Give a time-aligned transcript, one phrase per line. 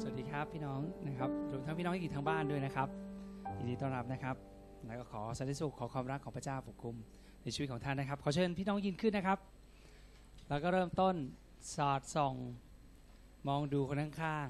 [0.00, 2.88] สวัสดีครับพี่น้องนะครับรวมทั้งพี่น้องที่อยู่ทางบ้านด้วยนะครับ
[3.58, 4.36] ยินดีต้อนรับนะครับ
[4.86, 6.96] แล้วก็ขอสันติสุขขอความรักของพระเจ้าปกคลุม
[7.42, 9.38] ในชีวิตของท่านนะครับ ขอเชิญพี่น้องยืนขึ้นนะครับ
[10.48, 11.14] แล้วก็เริ่มต้น
[11.76, 12.34] สอดส่อง
[13.48, 14.48] มองดูคนข้าง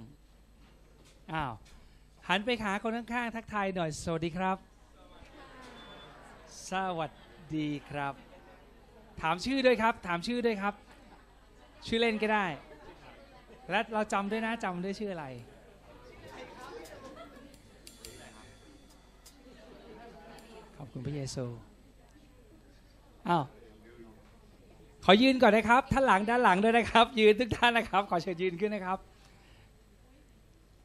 [0.67, 1.53] ๆอ้าว
[2.28, 4.56] หันไปหาคนข้างๆทักทายหน่อยสวัสดีครับ
[6.71, 7.10] สวัส
[7.56, 8.15] ดีครับ
[9.22, 10.74] ถามชื่อด้วยครับ ถามชื่อด้วยครับ
[11.87, 12.47] ชื่อเล่นก็ได้
[13.71, 15.26] และเราจำด้วยนะจำด้วยชื่ออะไร
[20.77, 21.45] ขอบคุณพระเยซู
[23.29, 23.45] อ้าว
[25.05, 28.98] ขอยืนก่อนนะครับท่านหลังด้านหลังด้วยนะครับ ยืนทุกท่านนะครับ ขอเชิญยืนขึ้นนะครับ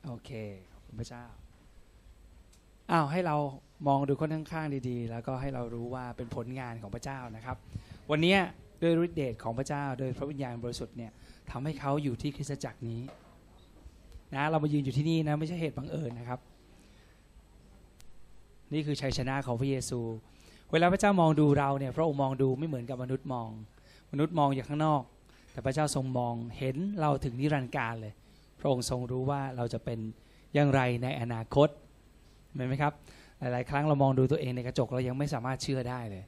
[0.06, 0.32] โอเค
[0.72, 1.24] ขอบคุณพระเจ้า
[2.92, 3.36] อ้าวให้เรา
[3.88, 7.58] มองดูคนข้างๆดีๆ แล้วก็ให้เรารู้ว่าเป็นผลงานของพระเจ้านะครับ
[8.12, 8.36] วันนี้
[8.82, 11.12] ด้วยฤทธิเดชของพระเจ้า โดยพระวิญญาณบริสุทธิ์เนี่ย
[11.52, 13.02] ทำให้เขาอยู่ที่คริสตจักรนี้
[14.34, 16.40] นะเรามายืนอยู่ที่นี่นะไม่ใช่เหตุบังเอิญนะครับ
[18.74, 20.00] นี่คือชัยชนะของพระเยซู
[20.72, 23.50] เวลาพระเจ้ามองดูเราเนี่ยพระองค์มองดูไม่เหมือนกับมนุษย์มอง
[24.12, 25.02] มนุษย์มองอยู่ข้างนอก
[25.52, 28.14] แต่พระเจ้าทรงมองเห็นเราถึงนิรันดร์การเลย
[28.60, 30.00] พระองค์ทรงรู้ว่าเราจะเป็น
[30.54, 31.70] อย่างไรในอนาคต
[32.56, 32.94] เห็นไหมครับ
[33.40, 36.24] หลาย ๆ ครั้งเรามองดูตัวเองในกระจกเรายังไม่สามารถเชื่อได้เลย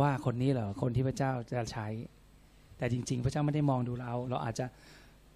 [0.00, 1.86] ว่าคนนี้เหรอคนที่พระเจ้าจะใช้
[2.80, 4.66] แต่จริง ๆ พระเจ้าไม่ได้มองดูเรา เราอาจจะ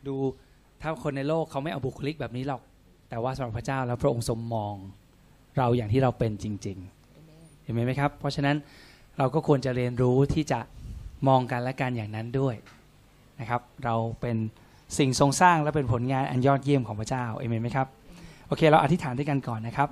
[0.06, 0.14] ดู
[0.82, 2.62] ถ้าคนในโลกเขาไม่เอาบุคลิกแบบนี้หรอก
[3.10, 4.74] แต่ว่าสำหรับพระเจ้าแล้วพระองค์ทรงมอง
[5.58, 6.78] เราอย่างที่เราเป็นจริง
[7.20, 8.56] ๆ เห็นไหมครับ เพราะฉะนั้น
[9.18, 10.60] เราก็ควรจะเรียนรู้ที่จะ
[11.28, 12.54] มองกันและกันอย่างนั้นด้วย
[13.40, 14.36] นะครับ เราเป็น
[14.98, 17.86] สิ่งทรงสร้างและเป็นผลงานอันยอดเยี่ยมของพระเจ้าเอเมนไหมครับ
[18.48, 19.88] โอเค เราอธิษฐานด้วยกันก่อนนะครับ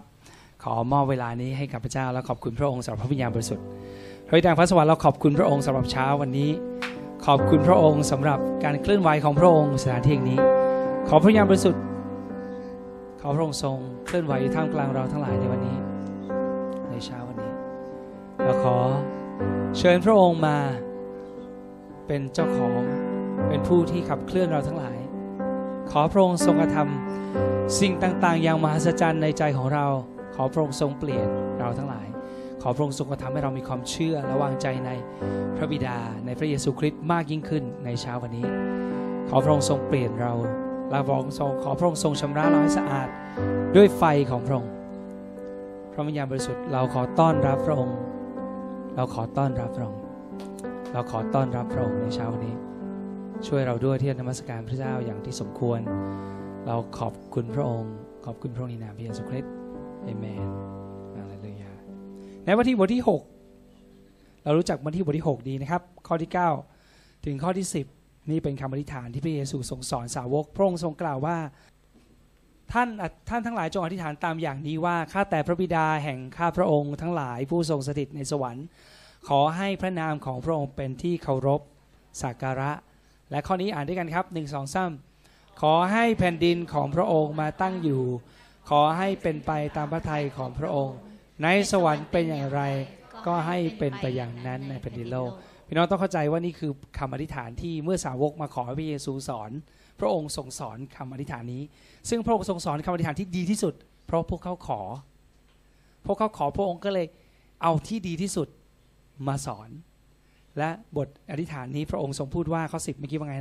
[0.64, 3.64] ขอมอบเวลานี้ให้กับพระเจ้า และขอบคุณพระองค์สำหรับพระวิญญาณบริสุทธิ์
[4.26, 6.48] พระบิดาณพระสวรรค์เราขอบคุณพระองค์สำหรับเช้าวันนี้
[7.28, 10.38] ขอบคุณพระองค์สำหรับการเคลื่อนไหวของพระองค์สถานที่แห่งนี้
[11.08, 11.82] ขอพระวิญญาณบริสุทธิ์
[13.20, 15.76] ขอพระองค์ทรงเคลื่อนไหวท่ามกลางเราทั้งหลายในวันนี้
[16.90, 17.52] ในเช้าวันนี้
[18.44, 18.76] เราขอ
[19.78, 20.58] เชิญพระองค์มา
[22.06, 22.80] เป็นเจ้าของ
[23.48, 24.98] เป็นผู้ที่ขับเคลื่อนเราทั้งหลาย
[25.90, 29.86] ขอพระองค์ทรงกระทำสิ่งต่างๆ อย่างมหัศจรรย์ในใจของเรา
[30.34, 31.26] ขอพระองค์ทรงเปลี่ยน
[31.60, 32.06] เราทั้งหลาย
[32.62, 34.90] ขอพระองค์ทรงกระทำให้เรามีความเชื่อและวางใจใน
[35.56, 35.96] พระบิดา
[36.26, 38.46] ในพระเยซูคริสต์มากยิ่งขึ้นในเช้าวันนี้
[39.28, 40.32] ขอพระองค์ทรงเปลี่ยนเรา
[40.90, 43.08] และพระองค์ทรงขอพระองค์ทรงชำระเราให้สะอาด
[43.76, 44.72] ด้วยไฟของพระองค์
[45.92, 47.96] พระวิญญาณบริสุทธิ์เราขอต้อนรับพระองค์
[48.96, 50.00] เราขอต้อนรับพระองค์
[50.92, 52.54] เราขอต้อนรับพระองค์ในเช้าวันนี้
[53.46, 55.80] ช่วยเราด้วยที่นมัสการพระเจ้าอย่างที่สมควร
[56.66, 57.92] เราขอบคุณพระองค์
[58.24, 59.52] ขอบคุณพระองค์ในนามพระเยซูคริสต์
[60.04, 60.81] เอเมน
[62.46, 63.04] ในวันที่บทที่
[63.72, 66.30] 6 เรารู้จักวันที่บทที่ 6 ดีนะครับ ข้อที่
[66.76, 67.66] 9 ถึงข้อที่
[67.96, 71.36] 10 นี่เป็นคำอธิษฐานที่พระเยซูทรงสอนสาวก พระองค์ทรงกล่าวว่า
[72.72, 72.88] ท่าน
[73.28, 78.66] ท่านทั้งหลายจงอธิษฐานตามอย่างนี้ว่าข้าแต่พระบิดาแห่งข้าพระองค์ทั้งหลายผู้ทรงสถิตในสวรรค์
[79.28, 81.60] ขอให้พระนามของพระองค์เป็นที่เคารพ
[82.22, 82.72] สักการะ
[83.30, 84.92] และข้อนี้อ่านด้วยกันครับหนึ่งสองสาม
[85.60, 88.02] ขอให้แผ่นดินของพระองค์มาตั้งอยู่
[88.70, 90.96] ขอให้เป็นไปตามพระทัยของพระองค์
[91.42, 92.62] ในสวรรค์เป็นอย่างไร
[93.26, 95.30] ก็ให้เป็นไปอย่างนั้นในแผ่นดินโลก
[95.66, 99.50] พี่น้องต้องเข้าใจว่านี่คือคำอธิษฐานที่เมื่อสาวกมาขอให้พระเยซูสอน
[100.00, 101.62] พระองค์ทรงสอนคำอธิษฐานนี้
[102.08, 103.74] ซึ่งพระองค์ทรงสอนคำอธิษฐานที่ดีที่สุด
[104.06, 104.80] เพราะพวกเขาขอ
[106.06, 107.06] พวกเขาขอพระองค์ก็เลย
[107.62, 108.48] เอาที่ดีที่สุด
[109.28, 109.68] มาสอน
[110.58, 113.36] และบทอธิษฐานนี้พระองค์ทรงพูดว่าข้อสิบเมื่อกี้ว่าไง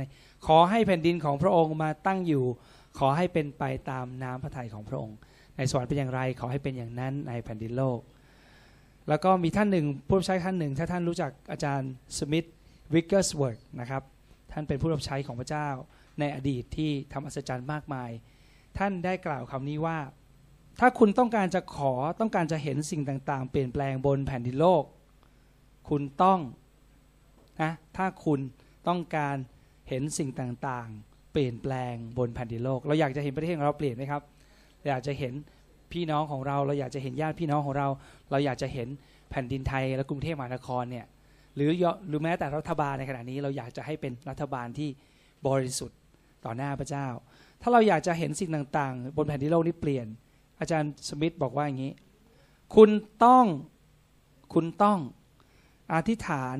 [0.46, 2.44] ขอให้แผ่นดินของพระองค์มาตั้งอยู่
[2.98, 5.16] ขอให้เป็นไปตามน้ำพระทัยของพระองค์
[5.56, 7.98] ในสวรรค์เป็นอย่างไร ขอให้เป็นอย่างนั้นในแผ่นดินโลก
[9.08, 14.02] แล้วก็มีท่านหนึ่งผู้รับใช้ท่านหนึ่ง ถ้าท่านรู้จักอาจารย์ Smith Wigglesworth นะครับ
[14.52, 15.68] ท่านเป็นผู้รับใช้ของพระเจ้า
[16.20, 18.10] ในอดีตที่ทำอัศจรรย์มากมาย
[18.78, 19.98] ท่านได้กล่าวคำนี้ว่า
[20.80, 24.84] ถ้าคุณต้องการจะขอต้องการจะเห็นสิ่งต่างๆ เปลี่ยนแปลงบนแผ่นดินโลก
[25.88, 26.40] คุณต้อง
[27.62, 28.40] นะถ้าคุณ
[28.88, 29.36] ต้องการ
[29.88, 34.22] เห็นสิ่งต่างๆ เปลี่ยนแปลงบนแผ่นดินโลก เราอยากจะเห็นประเทศของเราเปลี่ยนไหมครับ
[34.88, 35.32] อยากจะเห็น
[35.92, 37.88] พี่น้องของเรา เราอยากจะเห็นญาติพี่น้องของเรา
[38.30, 38.88] เราอยากจะเห็น
[39.30, 41.06] แผ่นดินไทยและกรุงเทพมหานครเนี่ย
[41.56, 41.70] หรือ
[42.08, 44.88] หรือแม้แต่รัฐบาลในขณะนี้ เราอยากจะให้เป็นรัฐบาลที่
[45.46, 45.98] บริสุทธิ์
[46.44, 47.06] ต่อหน้าพระเจ้า
[47.62, 50.06] ถ้าเราอยากจะเห็นสิ่งต่างๆ บนแผ่นดินโลกนี้เปลี่ยน
[50.60, 51.92] อาจารย์สมิธบอกว่าอย่างนี้
[52.74, 52.90] คุณ
[53.24, 53.46] ต้อง
[54.54, 54.98] คุณต้อง
[55.94, 56.56] อธิษฐาน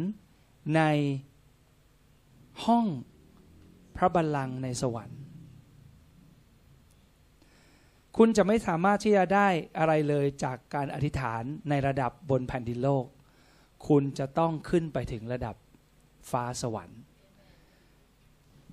[0.76, 0.82] ใน
[2.64, 2.86] ห้อง
[3.96, 5.20] พระบัลลังก์ในสวรรค์
[8.16, 9.48] คุณจะไม่สามารถที่จะได้
[9.78, 13.04] อะไรเลยจากการอธิษฐานในระดับบนแผ่นดินโลก
[13.88, 15.56] คุณจะต้องขึ้นไปถึงระดับ
[16.30, 17.00] ฟ้าสวรรค์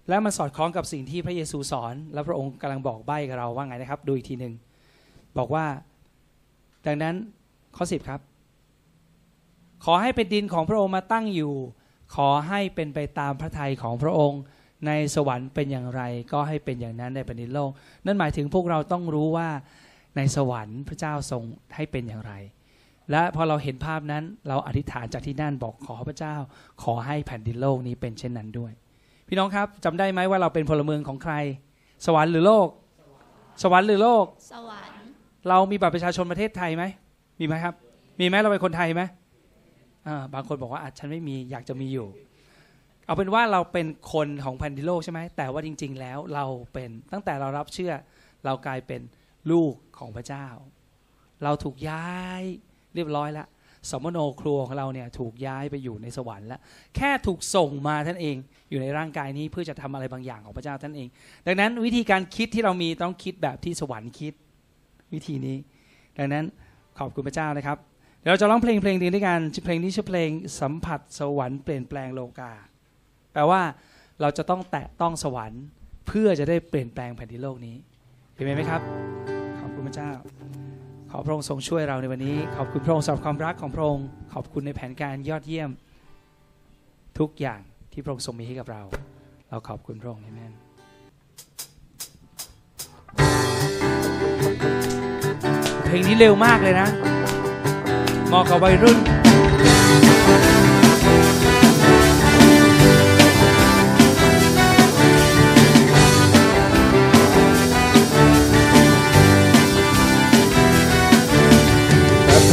[0.09, 4.53] และมันสอดคล้องกับสิ่งที่พระเยซูสอน และพระองค์กำลังบอกใบ้กับเราว่าไงนะครับ ดูอีกทีหนึ่ง
[5.37, 5.65] บอกว่า
[6.85, 7.15] ดังนั้น
[7.75, 8.21] ข้อสิบครับ
[9.85, 11.53] ขอให้เป็นดินของพระองค์มาตั้งอยู่
[12.15, 14.41] ขอให้เป็นไปตามพระทัยของพระองค์
[14.87, 16.01] ในสวรรค์เป็นอย่างไร
[16.33, 17.71] ก็ให้เป็นอย่างนั้นในแผ่นดินโลก
[18.05, 19.49] นั่นหมายถึงพวกเราต้องรู้ว่า
[20.17, 21.43] ในสวรรค์พระเจ้าทรง
[21.75, 22.33] ให้เป็นอย่างไร
[23.11, 26.35] และพอเราเห็นภาพนั้นเราอธิษฐานจากที่นั่นบอกขอพระเจ้า
[26.83, 28.71] ขอให้แผ่นดินโลกนี้เป็นเช่นนั้นด้วย
[29.27, 31.33] พี่น้องครับจำได้ไหมว่าเราเป็นพลเมืองของใคร
[32.05, 32.67] สวรรค์หรือโลก
[33.63, 35.01] สวรรค์หรือโลก สวรรค์
[35.49, 36.83] เรามีบัตรประชาชนประเทศไทยไหม
[37.39, 37.75] มีไหมครับ
[38.19, 39.01] มีไหมเราเป็นคนไทยไหม
[40.07, 42.07] อ่าบางคนบอกว่าอะฉันไม่มีอยากจะมีอยู่
[43.09, 47.93] เอาเป็นว่าเราเป็นคนของแผ่นดินโลกใช่ไหมแต่ว่าจริง ๆ แล้วเราเป็นตั้งแต่เรารับเชื่อ
[48.45, 49.01] เรากลายเป็น
[49.51, 50.47] ลูกของพระเจ้า
[51.43, 52.09] เราถูกย้า
[52.39, 52.41] ย
[52.95, 53.47] เรียบร้อยแล้ว
[53.89, 56.61] สมโนครัวของเราเนี่ยถูกย้ายไปอยู่ในสวรรค์แล้ว
[56.95, 58.35] แค่ถูกส่งมาท่านเอง
[58.69, 61.07] อยู่ในร่างกายนี้เพื่อจะทำอะไรบางอย่างของพระเจ้าท่านเอง
[61.47, 64.33] ดังนั้นวิธีการคิดที่เรามีต้องคิดแบบที่สวรรค์คิด
[65.13, 65.57] วิธีนี้
[66.17, 66.45] ดังนั้น
[66.99, 67.77] ขอบคุณพระเจ้านะครับ
[68.21, 70.29] เดี๋ยวเราจะร้องเพลงเพลงนึงด้วยกันเพลงนี้ชื่อเพลง
[70.61, 72.51] สัมผัสสวรรค์เปลี่ยนแปลงโลกา
[73.33, 73.61] แปลว่า
[74.21, 75.63] เราจะต้องแตะต้องสวรรค์
[76.07, 77.75] เพื่อจะได้เปลี่ยนแปลงแผ่นดินโลกนี้
[78.33, 78.81] เป็นไหมครับ
[79.59, 80.11] ขอบคุณพระเจ้า
[81.11, 85.69] ขอพระองค์ทรงช่วยเราในวันนี้ ขอบคุณพระองค์สำหรับความรักของพระองค์ ขอบคุณในแผนการยอดเยี่ยม
[87.19, 87.59] ทุกอย่าง
[87.91, 88.81] ที่พระองค์ทรงมีให้กับเรา
[89.49, 90.53] เราขอบคุณพระองค์เอเมน
[95.85, 96.87] เพลงนี้เร็วมากเลยนะ
[98.27, 98.97] เหมาะกับวัยรุ่น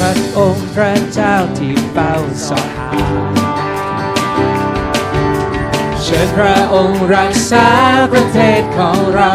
[0.07, 2.13] ระองค์พระเจ้าที่เฝ้า
[2.49, 2.89] สอหา
[6.03, 7.69] เชิญพระองค์รักษา
[8.13, 9.33] ประเทศของเรา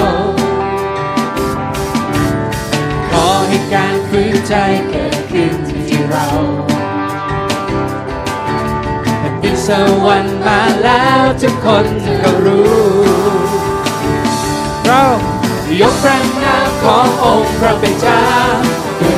[3.10, 4.54] ขอให้การฟื้นใจ
[4.90, 5.54] เกิดขึ้น
[5.88, 6.28] ที่เรา
[9.20, 9.70] แผ่นดินส
[10.06, 11.86] วรรค์มาแล้วทุกคน
[12.24, 12.74] ก็รู้
[14.86, 15.04] เรา
[15.82, 18.24] ยกพระนามขององค์พระเป็นเจ้า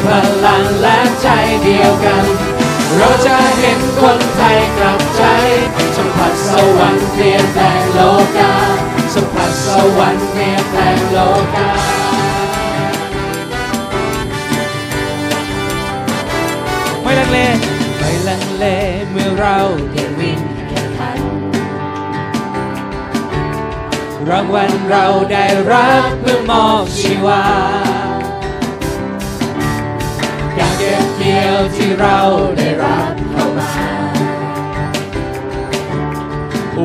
[0.03, 0.05] พ
[0.45, 1.27] ลังและใจ
[1.63, 2.25] เดียวกัน
[2.97, 5.23] เราจะเห็นคนไทยกลับใจ
[5.97, 7.99] สัมผัสสวรรค์เปลี่ยนแปลงโล
[8.37, 8.53] กา
[9.15, 9.67] สัมผัสส
[9.97, 11.17] วรรค์เปลี่ยนแปลงโล
[11.55, 11.69] กา
[17.03, 17.39] ไม่ลังเล
[17.99, 18.65] ไม่ลังเล
[19.11, 19.57] เมื่อเรา
[19.93, 20.39] ได้วิ่ง
[20.69, 21.19] แข่งขัน
[24.29, 27.43] รางวัลเราได้รับเพื่อมอบชีวา
[31.45, 32.19] ยวที่เรา
[32.57, 33.71] ได้รับเข้ามา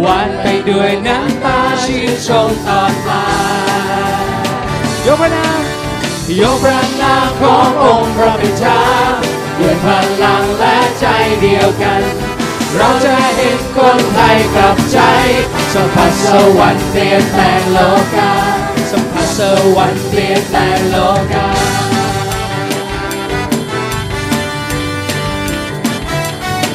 [0.01, 3.27] หวานไปด้วยน้ำตาชื่นชมตอนปลา
[4.23, 5.63] ยยกพระนาม
[6.41, 8.83] ยกพระนามขององค์พระเป็นเจ้า
[9.59, 9.87] ด้วยพ
[10.23, 11.07] ลังและใจ
[11.41, 12.03] เดียวกัน
[12.77, 14.99] เราจะเห็นคนไทยกลับใจ
[15.75, 17.79] สัมผัสสวรรค์เปลี่ยนแปลงโล
[18.17, 18.33] กา
[18.91, 19.41] สัมผัสส
[19.77, 20.97] วรรค์เปลี่ยนแปลงโล
[21.33, 21.49] กา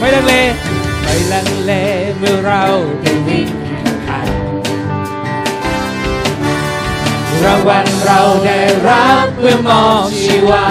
[0.04, 0.34] ไม่ลังเล
[1.04, 1.72] ไม่ลังเล
[2.18, 2.64] เมื่อเรา
[3.02, 4.28] ได้วิ่งแข่งขัน
[7.44, 10.68] รางวัลเราได้รับเพื่อมอบชีวา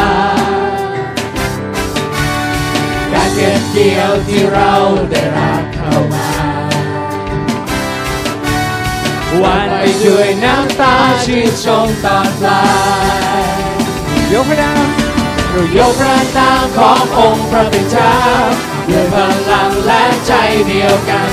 [3.13, 4.73] การเก็บเกี่ยวที่เรา
[5.11, 6.29] ได้รับเข้ามา
[9.43, 12.63] วานไปด้วยน้ำตาชื่นชมตอนปลา
[13.41, 14.87] ยยกพระนาม
[15.51, 18.15] เรายกพระนามขององค์พระเป็นเจ้า
[18.91, 19.17] ด้วยพ
[19.51, 20.33] ลังและใจ
[20.69, 21.31] เดียวกัน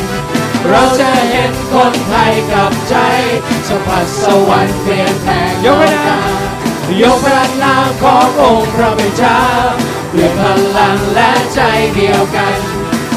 [0.67, 2.95] เราจะเห็นคนไทยกลับใจ
[3.67, 6.39] สัมผัสสวรรค์เปลี่ยนแปลงยกพระนาม
[7.01, 9.41] ยกพระนามขององค์พระเป็นเจ้า
[10.15, 10.41] ด้วยพ
[10.77, 11.61] ลังและใจ
[11.95, 12.57] เดียวกัน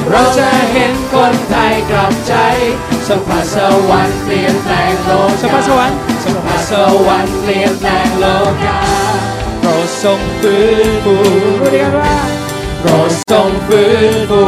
[0.09, 2.35] เราจะเห็นคนไทยกลับใจ
[3.09, 3.57] สัมผัสส
[3.89, 6.73] วรรค์เปลี่ยนแปลงโลกสัมผัสสวรรค์สัมผัสส
[7.07, 8.25] วรรค์เปลี่ยนแปลงโล
[8.65, 8.81] กา
[9.61, 11.15] โปรดทรงฟื้นฟู
[11.61, 12.15] พูดกันว่า
[12.85, 14.43] โปรดทรงฟื้นฟู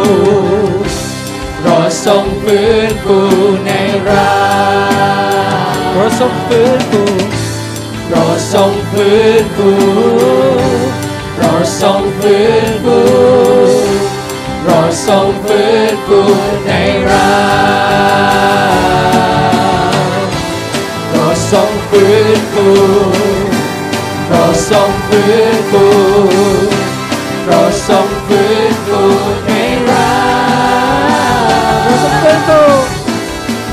[1.59, 3.19] โปรดทรงฟื้นฟู
[3.65, 3.71] ใน
[4.05, 4.29] เรา
[5.91, 7.03] โปรดทรงฟื้นฟู
[27.45, 29.03] โปรดทรง ฟื้นฟู
[29.47, 29.51] ใน
[29.87, 30.13] เรา
[32.05, 32.61] ทรงฟื้นฟู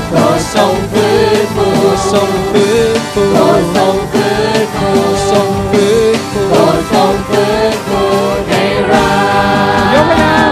[0.08, 1.66] โปรดทรงฟื้นฟู
[2.12, 4.32] ทรงฟื้นฟูโปรดทรงฟื้
[4.64, 4.90] นฟู
[5.30, 8.02] ทรงฟื้นฟูโปรดทรงฟื้นฟู
[8.48, 8.52] ใน
[8.88, 9.10] เรา
[9.94, 10.44] ยกพระนา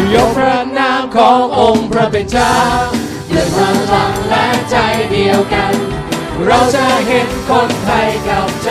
[0.00, 2.54] มยกพระนามขององค์พระเป็นเจ้า
[3.30, 3.56] ด้วยพ
[3.92, 4.76] ลังและใจ
[5.10, 5.74] เดียวกัน
[6.46, 8.70] เราจะเห็นคนไทยกับ จ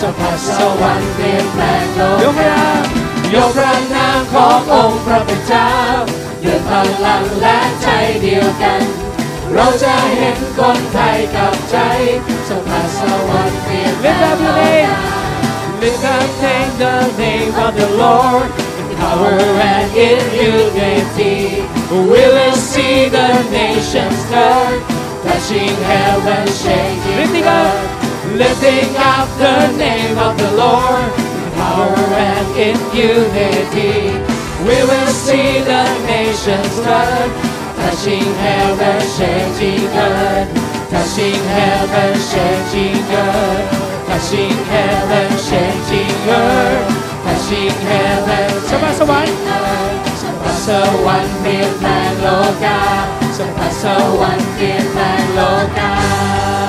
[0.00, 2.66] สัมผัสสวรรค์เปลี่ยนแปลงโลกยกระ
[3.34, 5.70] ยกระนามขององค์พระเป็นเจ้า
[6.40, 6.70] เด้วยพ
[7.04, 7.88] ลังและใจ
[8.22, 8.82] เดียวกัน
[9.52, 11.76] เราจะเห็นคนไทยกับใจ
[12.48, 14.88] สัมผัสสวรรค์เปลี่ยนแปลงโลก
[15.80, 16.28] Lift up
[16.82, 18.48] the name of the Lord
[18.80, 19.38] in power
[19.74, 20.22] and in
[20.54, 21.36] unity
[22.10, 24.74] we will see the nations turn
[25.24, 28.07] touching heaven shaking earth
[28.41, 34.17] Lifting up the name of the Lord in power and in unity.
[34.67, 37.29] We will see the nations turn,
[37.79, 40.49] touching heaven, shaking earth.
[40.93, 43.67] Touching heaven, shaking earth.
[44.09, 46.87] Touching heaven, shaking earth.
[47.25, 49.37] Touching heaven, สวรรค์สวรรค์
[50.21, 50.69] สัมผัสส
[51.05, 52.27] วรรค์เปลี่ยนแปลงโล
[52.63, 52.79] กา
[53.37, 53.83] สัมผัสส
[54.21, 55.39] วรรค์เปลี่ยนแปลงโล
[55.77, 56.66] กา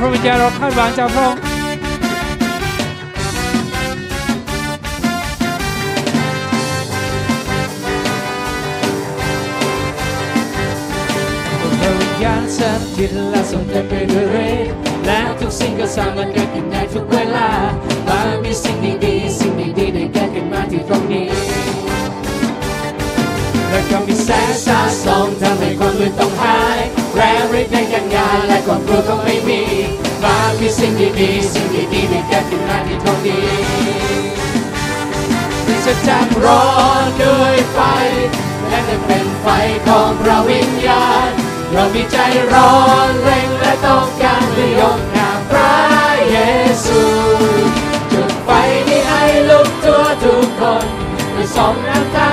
[0.00, 1.42] พระวิญญาณเราคาดหวังจากพระองค์
[11.80, 12.58] พระวิญญาณส
[12.96, 14.72] ถิตและทรงเต็มไปด้วยฤทธิ์
[15.06, 17.48] และทุกสิ่งก็สามารถเกิดขึ้นได้ทุกเวลา
[18.08, 21.77] มามีสิ่งดีๆสิ่งดีๆได้เกิดขึ้นมาที่ตรงนี้
[23.70, 26.78] และก็มีแสงสาส่องทำให้ความมืดต้องหาย
[27.14, 29.62] แรงฤทธิ์ในการงานและความกลัวก็ไม่มี
[30.22, 33.48] มามีสิ่งดีๆสิ่งดีๆได้เกิดขึ้นมาที่ตรงนี้
[35.84, 36.66] จะจักร้อ
[37.02, 37.78] นด้วยไฟ
[38.68, 39.46] และจะเป็นไฟ
[39.86, 41.30] ของพระวิญญาณ
[41.72, 42.18] เรามีใจ
[42.52, 42.74] ร้อ
[43.08, 45.74] นเร่งและต้องการเพื่อยกนามพระ
[46.30, 46.36] เย
[46.84, 47.02] ซู
[48.12, 48.50] จุดไฟ
[48.88, 50.86] นี้ให้ลุกทั่วทุกคน
[51.30, 52.30] เพื่อส่องนำทา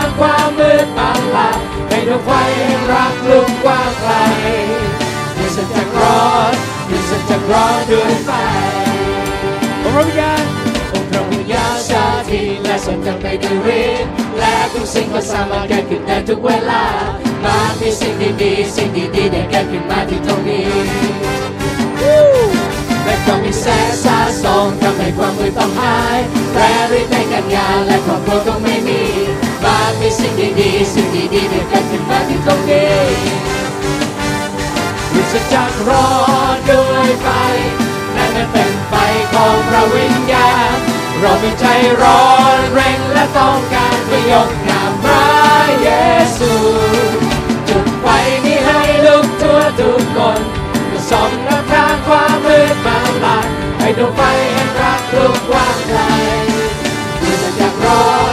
[2.16, 2.32] ให้ดวงไฟ
[2.92, 4.12] รักลุกกว้างไกล
[5.38, 6.54] ดิฉันจะร้อน
[6.90, 8.30] ดิฉันจะร้อนด้วยไฟ
[9.84, 10.44] องค์พระวิญญาณ
[10.94, 16.84] องค์พระวิญญาณชาติและสนใจไปด้วยฤทธิ์และทุกสิ่งก็สามารถเกิดขึ้นได้ทุกเวลา
[17.46, 20.70] มามีสิ่งดีๆสิ่งดีๆได้เกิดขึ้นมาที่ตรงนี้
[23.04, 26.20] และต้องมีแสงสาสองทำให้ความมืดต้องหาย
[26.54, 26.64] แปร
[27.00, 29.04] ฤทธิ์ในการงาและความกลัวก็ไม่มี
[29.64, 33.00] มามีสิ่งดีๆสิ่งดีๆได้เกิดขึ้นมาที่ตรงนี้
[35.14, 36.08] วิสจักรร้อ
[36.54, 37.28] นด้วยไฟ
[38.14, 38.94] และมันเป็นไฟ
[39.34, 40.76] ของพระวิญญาณ
[41.22, 41.66] เรามีใจ
[42.02, 45.28] ร้อนเร่งและต้องการไปยกนามพระ
[45.82, 45.90] เย
[46.38, 46.52] ซู
[47.70, 48.06] จุดไฟ
[48.46, 50.40] นี้ให้ลุกทั่วทุกคน
[50.88, 53.48] เพื่อส่องนำทางความมืดมาลาย
[53.80, 54.22] ให้ดวงไฟ
[54.54, 56.00] แห่งรักลุกวางไกล
[57.22, 58.25] ดิฉันจะร้อนดิฉันจะร้อน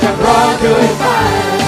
[0.00, 1.62] have brought good fight.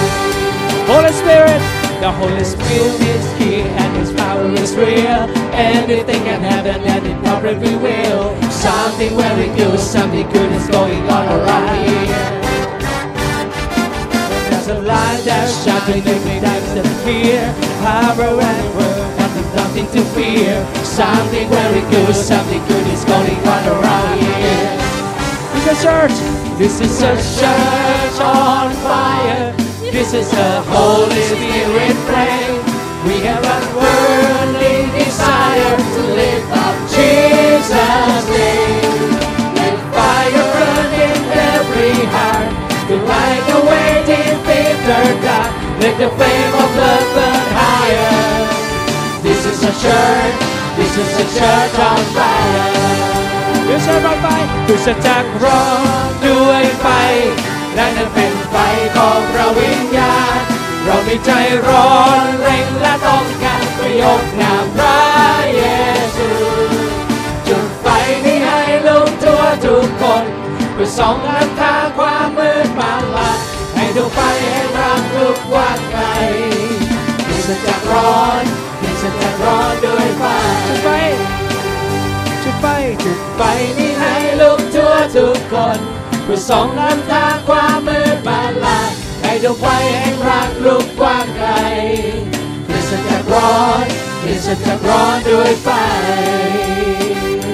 [0.87, 1.61] Holy Spirit,
[1.99, 5.25] the Holy Spirit is here and His power is real.
[5.53, 8.35] Anything can happen and it probably will.
[8.51, 12.35] Something very good, something good is going on around here.
[14.49, 17.53] There's a light that's shining every time that's here.
[17.81, 20.65] Power and world, nothing, nothing to fear.
[20.83, 24.69] Something very good, something good is going on around here.
[25.55, 26.44] In the church.
[26.57, 29.51] This is a church on fire.
[29.91, 32.63] This is a Holy Spirit flame.
[33.03, 39.19] We have a burning desire to lift up Jesus' name.
[39.59, 41.19] Let fire burn in
[41.51, 42.47] every heart.
[42.87, 45.51] To light the way in bitter dark.
[45.83, 48.15] Let the flame of love burn higher.
[49.21, 50.35] This is a church.
[50.77, 53.34] This is a church on fire.
[53.67, 54.27] คือเชิญมาไป
[54.65, 55.63] คือจะจักร้อ
[56.07, 56.87] นด้วยไฟ
[57.75, 58.55] และนั่นเป็นไฟ
[58.95, 60.39] ของพระวิญญาณ
[60.83, 61.31] เรามีใจ
[61.67, 61.91] ร้อ
[62.23, 64.99] นเร่งและต้องการประโยชน์นามพระ
[65.55, 65.63] เย
[66.15, 66.29] ซู
[67.47, 67.87] จุดไฟ
[68.25, 70.25] นี้ให้ลุกทั่วทุกคน
[70.73, 73.39] เพื่อส่องนำทาความมืดมาลาย
[73.75, 74.19] ให้ดวงไฟ
[74.51, 76.03] ให้รักลุกว้าไกล
[77.25, 78.43] คือจะจักร้อน
[78.79, 80.23] คือจะจักร้อนด้วยไฟ
[82.85, 83.41] จุดไฟจุดไฟ
[83.77, 85.79] นี้ให้ลุกทั่วทุกคน
[86.23, 88.79] เพื่อส่องนำทางความมืดมาลา
[89.21, 91.49] ให้ดวงไฟแห่งรักลุกกว้างไกล
[92.67, 93.85] คริสตจักรร้อน
[94.21, 95.69] คริสตจักรร้อนด้วยไฟ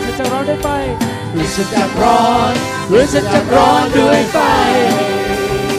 [0.04, 0.70] จะจะร้อนด้วยไฟ
[1.34, 2.54] คริสตจักรร้อน
[2.90, 4.38] คริสตจักรร้อนด้วยไฟ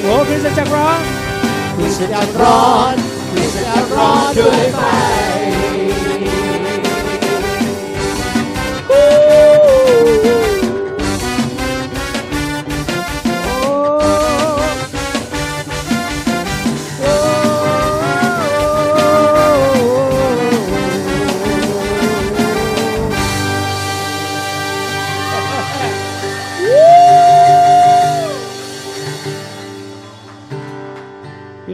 [0.00, 1.00] โอ้คริสตจักรร้อน
[1.76, 2.94] คริสตจักรร้อน
[3.32, 4.82] คริสตจักรร้อนด้วยไฟ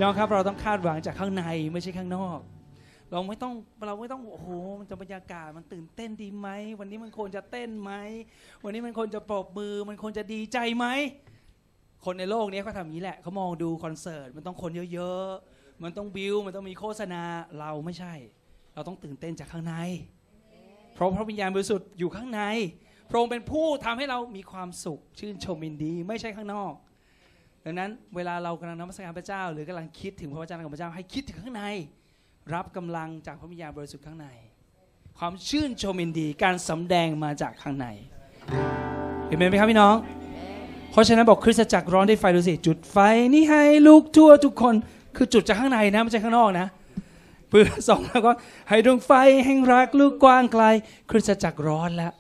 [0.09, 2.39] องครับเราต้องคาดหวังจากข้างในไม่ใช่ข้างนอก
[3.11, 3.53] เราไม่ต้อง
[3.87, 4.49] เราไม่ต้องโอ้โห
[4.81, 6.49] มันจะบรรยากาศมันตื่นเต้นดีไหม
[6.81, 7.93] วันนี้มันควรจะเต้นไหม
[8.65, 10.87] วันนี้มันควรจะปรบมือ มันควรจะดีใจไหม
[12.05, 17.23] คนในโลกนี้เขาทำอย่างนี้แหละเขามองดูคอนเสิร์ตมันต้องคนเยอะๆมันต้องบิวมันต้องมีโฆษณา
[17.59, 18.15] เราไม่ใช่
[18.75, 19.75] เราต้องตื่นเต้นจากข้างใน
[20.95, 22.43] เพราะพระวิญญาณบริสุทธิ์อยู่ข้างใน
[23.09, 26.73] พระองค์เป็นผู้ทำให้เรามีความสุข ชื่นชมยินดี ไม่ใช่ข้างนอก
[27.65, 31.65] ดังนั้นเวลาเรากำลังนมัสการพระเจ้า หรือกำลังคิดถึงพระวจนะของพระเจ้าให้คิดถึงข้างใน
[32.55, 34.27] รับกำลังจากพระวิญญาณบริสุทธิ์ข้างใน
[35.19, 37.87] ความชื่นชมยินดีการสำแดงมาจากข้างใน
[39.27, 39.95] เห็นไหมครับพี่น้อง
[40.91, 42.97] เพราะฉะนั้นบอกคริสตจักรร้อนด้วยไฟดูสิจุดไฟ
[43.35, 44.75] นี่ให้ลูกทั่วทุกคน
[45.17, 46.67] คือจุดจากข้างในนะไม่ใช่ข้างนอกนะ
[47.49, 48.33] เพื่อส่องแล้วก็
[48.69, 49.13] ให้ดวงไฟ
[49.45, 50.65] แห่งรักลูกกว้างไกล
[51.11, 52.13] คริสตจักรร้อนแล้ว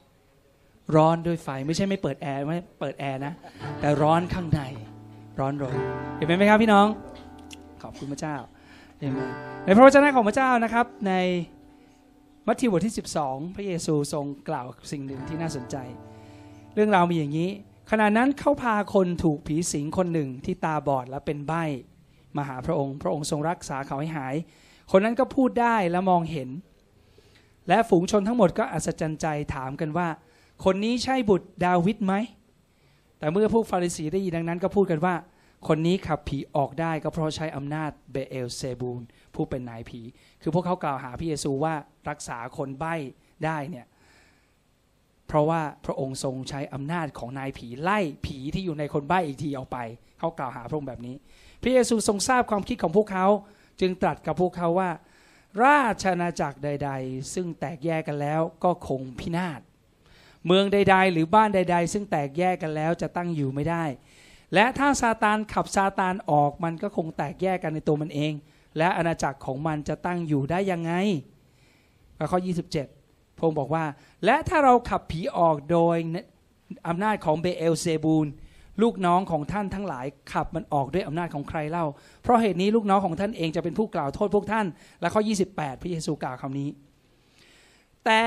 [0.97, 3.33] ร้อนด้วยไฟไม่ใช่ไม่เปิดแอร์ไม่เปิดแอร์นะ
[3.80, 4.62] แต่ร้อนข้างใน
[5.40, 5.75] ร้อนรน
[6.16, 6.87] เห็นไหมครับพี่น้อง
[7.83, 8.37] ขอบคุณพระเจ้า
[9.00, 9.21] เห็นไหม
[9.64, 11.12] ในพระวจนะของพระเจ้านะครับ ใน
[12.47, 15.76] มัทธิวบทที่ 12 พระเยซูทรงกล่าวสิ่งหนึ่งที่น่าสนใจ
[16.75, 17.50] เรื่องราวมีอย่างนี้
[17.90, 21.64] ขณะนั้นเขาพาคนถูกผีสิงคนหนึ่งที่ตาบอดและเป็นใบ้
[22.37, 24.35] มาหาพระองค์ พระองค์ทรงรักษาเขาให้หาย
[24.90, 26.49] คนนั้นก็พูดได้และมองเห็น
[27.68, 30.09] และฝูงชนทั้งหมดก็อัศจรรย์ใจถามกันว่า
[30.64, 32.14] คนนี้ใช่บุตรดาวิดไหม
[33.18, 35.14] แต่เมื่อพวกฟาริสีได้ยินดังนั้นก็พูดกันว่า
[35.68, 39.02] คนนี้ขับผีออกได้ก็เพราะใช้อำนาจเบเอลเซบูล
[39.34, 40.00] ผู้เป็นนายผี
[40.42, 41.75] คือพวกเขากล่าวหาพระเยซูว่า
[42.09, 42.94] รักษาคนใบ้
[43.44, 43.87] ได้เนี่ย
[45.26, 49.78] เพราะว่าพระองค์ทรงใช้อำนาจของนายผีไล่ผีที่อยู่ในคนใบ้อีกทีออกไป
[50.18, 51.16] เขากล่าวหาพระองค์แบบนี้
[51.62, 53.26] พระเยซูทรงทราบความคิดของพวกเขา
[53.81, 54.90] จึงตรัสกับพวกเขาว่า
[55.64, 59.61] ราชอาณาจักรใด ๆ ซึ่งแตกแยกกันแล้วก็คงพินาศ
[60.46, 63.85] เมืองใด ๆ หรือบ้านใด ๆ ซึ่งแตกแยกกันแล้วจะตั้งอยู่ไม่ได้
[64.55, 68.33] และถ้าซาตานขับซาตานออกมันก็คงแตกแยกกันในตัวมันเอง
[68.79, 70.92] และอาณาจักรของมันจะตั้งอยู่ได้ยังไง
[72.33, 72.38] ข้อ
[72.87, 73.85] 27พระองค์บอกว่า
[74.24, 75.96] และถ้าเราขับผีออกโดย
[76.88, 78.27] อำนาจของเบเอลเซบูล
[78.83, 81.87] ลูกน้องของท่านทั้งหลายขับมันออกด้วยอำนาจของใครเล่า
[82.22, 84.66] เพราะเหตุนี้ลูกน้องของท่านเองจะเป็นผู้กล่าวโทษพวกท่าน
[85.01, 85.22] และข้อ
[85.53, 86.68] 28 พระเยซูกล่าวคำนี้
[88.05, 88.22] แต่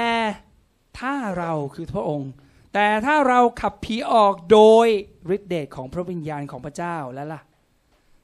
[1.00, 2.32] ถ้าเราคือพระองค์
[2.74, 4.88] แต่ถ้าเราขับผีออกโดย
[5.36, 7.42] ฤทธิเดชของพระวิญญาณของพระเจ้าแล้วล่ะ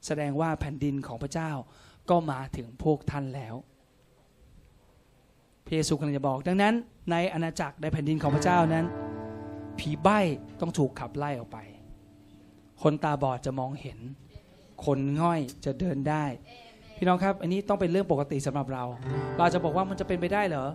[0.06, 1.50] แสดงว่าแผ่นดินของพระเจ้า
[2.10, 3.54] ก็มาถึงพวกท่านแล้ว
[5.64, 6.74] พระเยซูกำลังจะบอกดังนั้น
[7.10, 8.86] ในอาณาจักรในแผ่นดินของพระเจ้านั้น
[9.78, 10.18] ผีใบ้
[10.60, 11.58] ต้องถูกขับไล่ออกไป
[12.82, 13.98] คนตาบอดจะมองเห็น
[14.84, 16.24] คนง่อยจะเดินได้
[16.96, 18.84] พี่น้องครับ อันนี้ต้องเป็นเรื่องปกติสำหรับเรา
[19.36, 20.66] เราจะบอกว่ามันจะเป็นไปได้เหรอ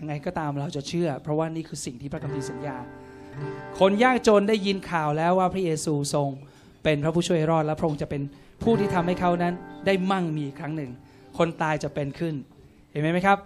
[0.00, 2.76] ยังไงก็ตามเราจะเชื่อ เพราะว่านี่คือสิ่งที่พระคัมภีร์สัญญา
[3.78, 6.28] คนยากจนได้ยินข่าวแล้วว่าพระเยซูทรง
[6.84, 8.22] เป็นพระผู้ช่วยรอดและพระองค์จะเป็น
[8.62, 9.54] ผู้ที่ทำให้เขานั้น
[9.86, 10.90] ได้มั่งมีอีกครั้งหนึ่ง
[11.38, 12.34] คนตายจะเป็นขึ้น
[12.90, 13.38] เห็นไหมครับ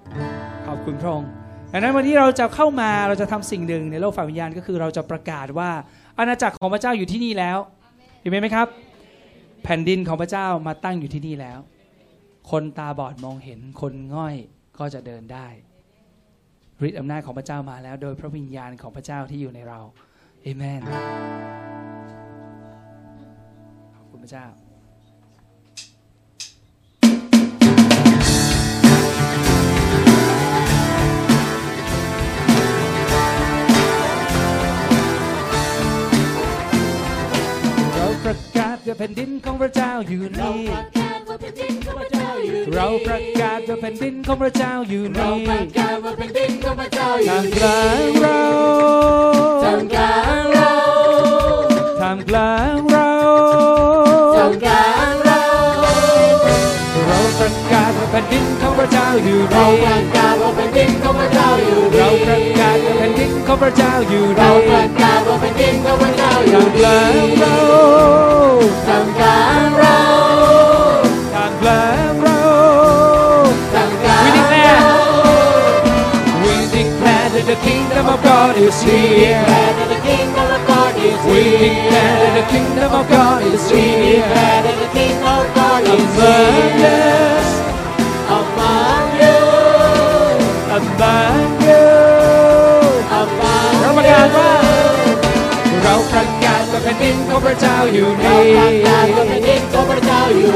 [0.67, 1.29] ขอบคุณพระองค์
[1.73, 5.71] ดังนั้นวันนี้เราจะเข้ามาเราจะทำสิ่งหนึ่งในโลกฝ่ายวิญญาณก็คือเราจะประกาศว่า
[6.19, 7.59] อาณาจักรของพระเจ้าอยู่ที่นี่แล้ว
[8.21, 8.67] เห็นไหมครับ
[9.65, 11.59] แผ่นดินของพระเจ้ามาตั้งอยู่ที่นี่แล้ว
[12.51, 14.37] คนตาบอดมองเห็นคนง่อย
[14.79, 15.47] ก็จะเดินได้
[16.87, 19.81] ฤทธิ์อำนาจของพระเจ้ามาแล้ว โดยพระวิญญาณของพระเจ้าที่อยู่ในเรา
[20.43, 20.83] เอเมน
[23.95, 24.47] ขอบคุณพระเจ้า
[37.95, 39.73] เราประกาศว่าแผ่นดินของพระ
[42.43, 45.25] เจ้าอยู่นี่เราประกาศว่าแผ่นดินของพระเจ้าอยู่นี่
[47.29, 48.43] ท่ามกลางเรา
[49.65, 50.17] ท่ามกลา
[52.75, 53.11] งเรา
[54.37, 55.43] ท่ามกลางเรา
[57.07, 60.91] เราประกาศว่าแผ่นดินของพระเจ้าอยู่นี่เราประกาศว่าแผ่นดิน
[63.47, 64.51] ของพระเจ้าอยู่นี่
[66.55, 67.57] ท่ามกลางเรา
[68.87, 70.22] ท่ามกลางเรา
[77.43, 79.43] declare that the kingdom of God is here
[81.27, 84.23] We declare that the kingdom of God is here
[85.91, 87.49] Among us
[90.79, 91.83] Among you
[93.81, 94.51] เราประกาศว่า
[95.83, 98.41] เราประกาศว่าแผ่นดินของพระเจ้าอยู่นี่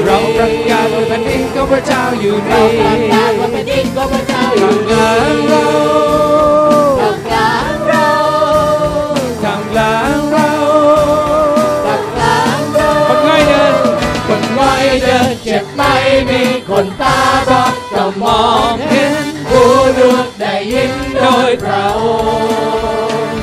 [0.07, 2.67] เราประกาศว่าแผ่นดินของพระเจ้าอยู่นี่
[4.61, 5.67] ทำกลางเรา
[6.36, 6.36] ท
[15.77, 15.95] ไม่
[16.29, 19.15] มีคนตาบอดก็มองเห็น
[19.49, 19.63] หู
[19.95, 22.01] หนวกได้ยินโดยพระอ
[23.25, 23.41] งค์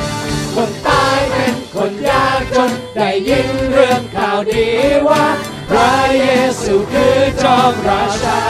[0.55, 4.67] คนตายเป็นคนยากจนได้ยินเรื่องข่าวดี
[5.07, 5.25] ว่า
[5.69, 6.27] พระเย
[6.61, 8.41] ซูคือจอมราชา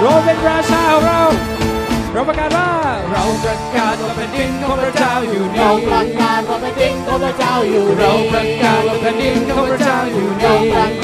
[0.00, 1.22] เราเป็นราชาของเรา
[2.12, 2.70] เราประกาศว่า
[3.10, 11.03] เราประกาศว่าแผ่นดินของพระเจ้าอยู่เรานี่ประกาศว่าแผ่นดินของพระเจ้าอยู่เราประกาศว่าแผ่นดินของพระเจ้าอยู่เรานี่ประกาศว่าแผ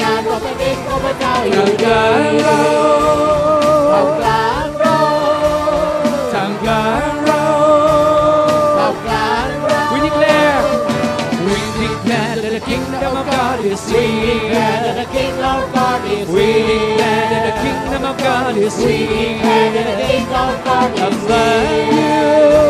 [13.61, 18.05] God is We declare that the King of God is We declare that the kingdom
[18.05, 18.97] of God is We
[21.17, 22.60] declare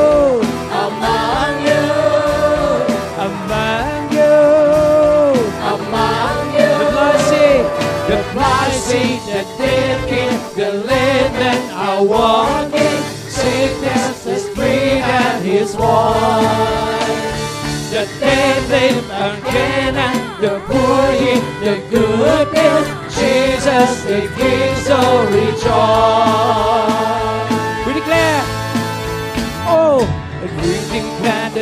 [12.03, 15.85] walking Sickness is free and his voice
[17.91, 22.87] The dead live again and the poor hear the good news.
[23.15, 26.90] Jesus the King so rejoice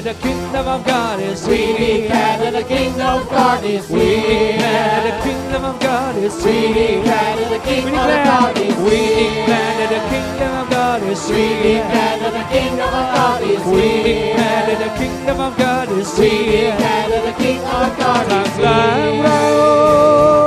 [0.01, 3.63] declare that the kingdom of God is We here declare that the King of God
[3.65, 5.21] is We declare that the here.
[5.23, 8.75] kingdom of God is We here declare that the King We of declare- God is
[8.77, 9.45] We here.
[9.45, 11.83] declare that the kingdom of God is We here.
[11.83, 14.03] declare that the kingdom of God is We here.
[14.03, 16.71] declare that the kingdom of God is We here.
[16.71, 20.38] declare that the King of God ทาง is กล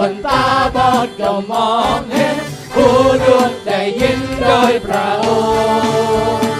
[0.00, 0.44] คนตา
[0.76, 2.36] บอดก็มองเห็น
[2.74, 5.26] ผู้ดวงได้ยินโดยพระอ
[6.36, 6.50] งค์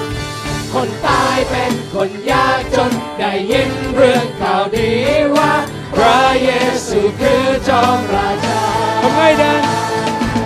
[0.75, 4.93] คนตายเป็นคนยากจนได้ยินเรื่องข่าวดี
[5.37, 5.53] ว่า
[5.95, 6.51] พระเย
[6.87, 8.63] ซูคือจอมราชา
[9.03, 9.63] คนง่เดิน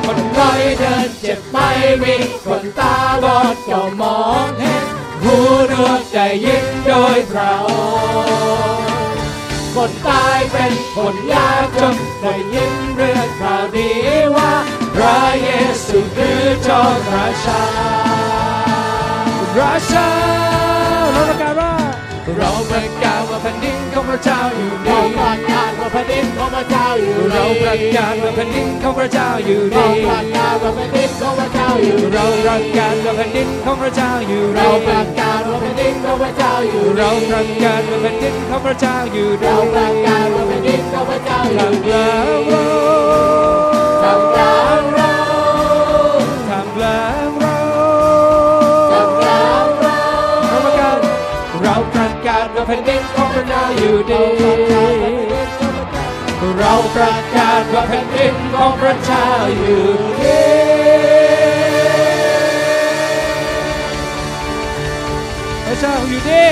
[0.05, 1.71] คนไข้เดินเจ็บไม่
[2.03, 4.85] มีคนตาบอดก็มองเห็น
[5.23, 5.37] หู
[5.69, 7.69] หนวกได้ยินโดยพระอ
[8.77, 8.91] งค์
[9.75, 12.80] คนตายเป็นคนยากจนได้ยิน
[15.45, 15.51] เย
[15.85, 17.63] ซูคือจอมราชา
[19.59, 20.09] ราชา
[21.13, 21.73] เราประกาศว่า
[22.39, 42.07] เราประกาศว่าแผ่นดินของพระเจ้าอยู่เรานี่ประกาศว่าแผ่นดินของพระเจ้าอยู่เราประกาศว่าแผ่นดินของพระเจ้าอยู่เรานี่ประกาศว่าแผ่นดินของพระเจ้าอยู่เราประกาศว่าแผ่นดินของพระเจ้าอยู่เรานี่ประกาศว่าแผ่นดินของพระเจ้าอยู่เราประกาศว่าแผ่นดินของพระเจ้าอยู่เราประกาศว่าแผ่นดินของพระเจ้าอทายู่
[43.59, 43.60] ง
[52.61, 54.25] กาศว่าแผ่นดินของพระเจ้าอยู่ดี
[56.59, 59.27] เราประกาศว่าแผ่นดินของพระเจ้า
[59.59, 59.85] อยู่
[60.23, 60.43] ดี
[65.65, 66.51] พระเจ้าอยู่นี่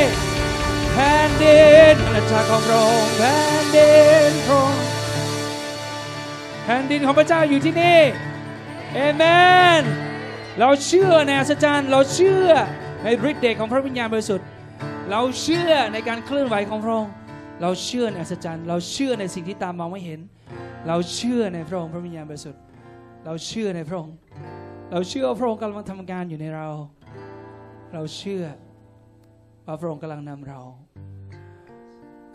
[0.92, 3.92] แผ่นดินอาณาจักรของพระองค์แผ่นดิ
[4.30, 4.82] นพระองค์
[6.64, 8.00] แผ่นดินของพระเจ้าอยู่ที่นี่
[8.94, 9.22] เอเม
[9.80, 9.82] น
[10.58, 12.48] เราเชื่อในอัศจรรย์เราเชื่อ
[13.02, 14.48] ในฤทธิ์เดชของพระวิญญาณบริสุทธิ์
[15.10, 17.12] เราเชื่อในการเคลื่อนไหวของพระองค์
[17.62, 20.20] เราเชื่อในอัศจรรย์ เราเชื่อในสิ่งที่ตามมองไม่เห็น
[20.88, 22.62] เราเชื่อในพระองค์พระวิญญาณบริสุทธิ์
[23.24, 24.14] เราเชื่อในพระองค์
[24.92, 26.68] เราเชื่อว่าพระองค์กำลังทำงานอยู่ในเรา
[27.94, 28.44] เราเชื่อ
[29.66, 30.60] ว่าพระองค์กำลังนำเรา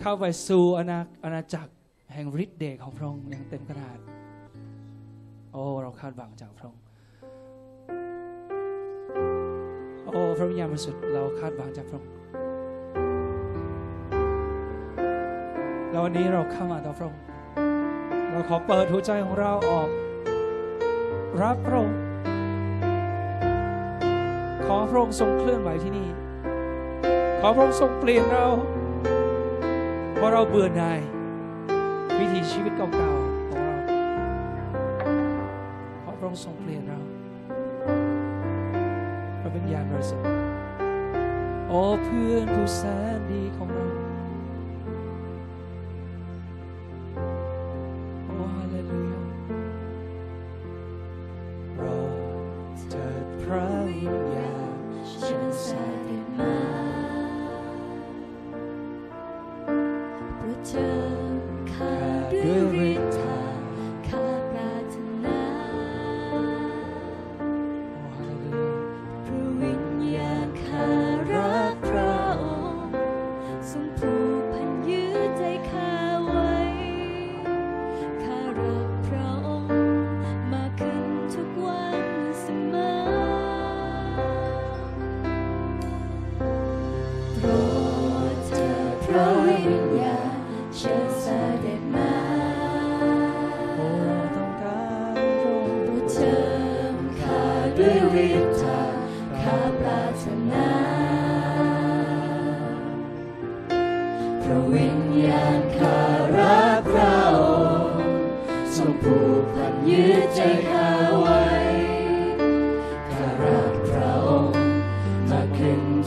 [0.01, 1.71] เข้าไปสู่อาณาอาณาจักร
[2.13, 3.97] แห่งฤทธิ์เดชของพระองค์อย่างเต็มกระดาษ
[5.51, 6.81] โอ้ เราคาดหวังจากพระองค์
[10.05, 12.11] โอ้ พระวิญญาณบริสุทธิ์เราคาดหวังจากพระองค์
[15.93, 17.21] แล้ววันนี้เราเข้ามาต่อพระองค์
[18.31, 19.89] เราขอเปิดหัวใจของเราออก
[21.41, 21.99] รับพระองค์
[24.65, 26.09] ขอพระองค์ทรงเคลื่อนไหวที่นี่
[27.39, 28.47] ขอพระองค์ทรงเปลี่ยนเรา
[30.15, 30.99] เพราะเราเบื่อหน่าย
[32.19, 33.75] วิถีชีวิตเก่าๆของเรา
[36.03, 36.99] ขอพระองค์ทรงเปลี่ยนเรา
[39.41, 40.27] พระวิญญาณบริสุทธิ์
[41.67, 42.81] โอ้เพื่อนผู้แส
[43.15, 43.67] นดีของ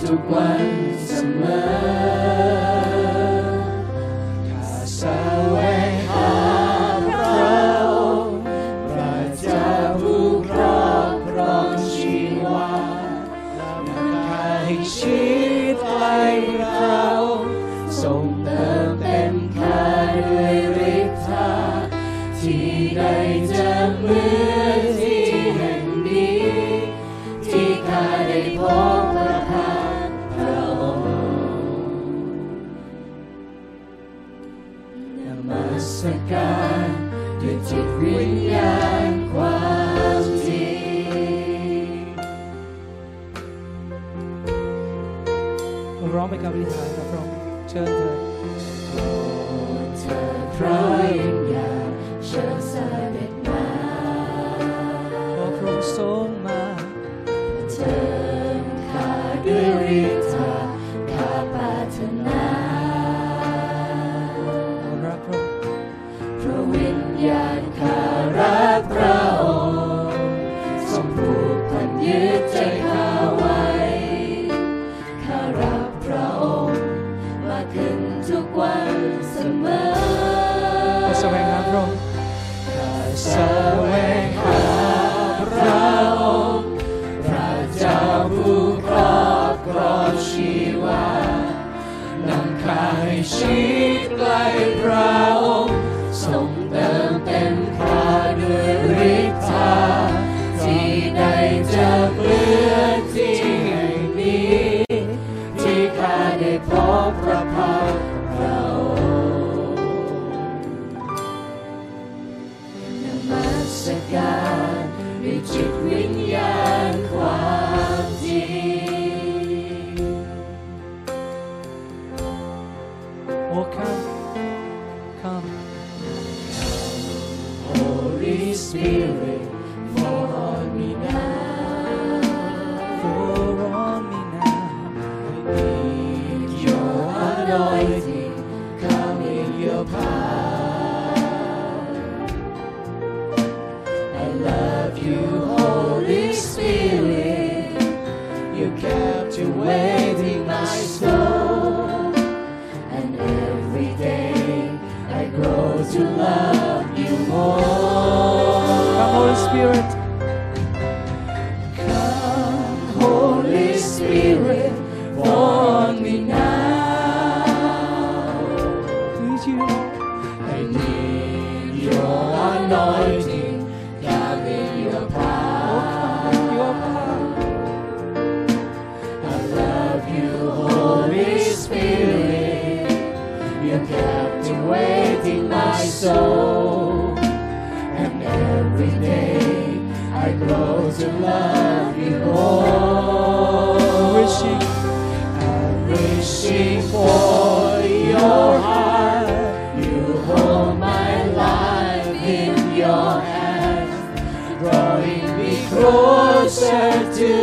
[0.07, 1.76] to bless and bless.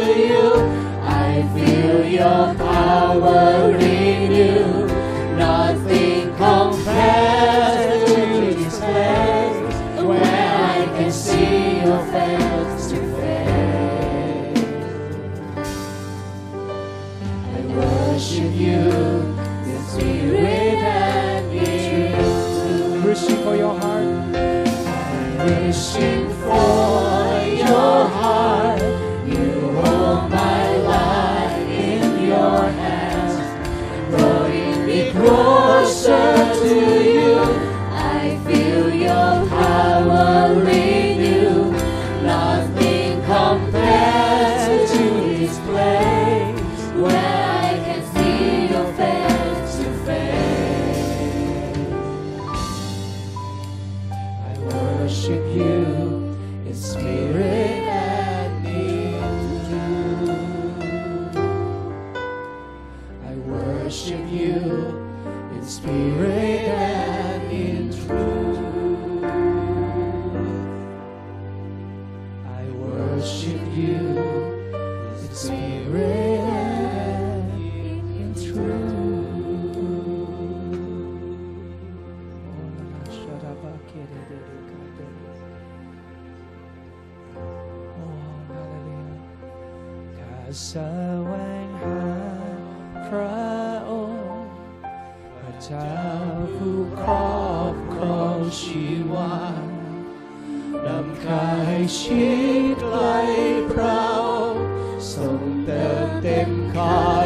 [0.05, 4.87] I feel your power renew.
[5.37, 6.72] Nothing comes.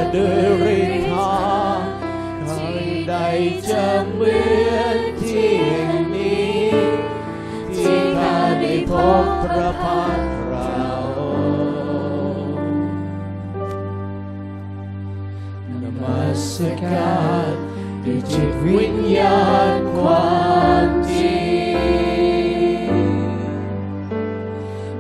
[0.08, 1.12] adorate 他，
[2.48, 2.50] 當
[3.10, 3.12] 代
[3.68, 3.72] 將
[4.16, 4.34] เหมื
[4.76, 6.66] อนที่แห่งนี้
[7.76, 8.92] ที่ข้าได้พ
[9.24, 10.78] บพระพักพระ
[11.18, 12.56] องค์
[15.82, 16.46] นมัส
[16.84, 17.16] กา
[17.48, 17.52] ร
[18.04, 19.42] ด้วยจิตวิญญา
[19.72, 20.38] ณควา
[20.86, 21.42] มจริ
[21.74, 22.94] ง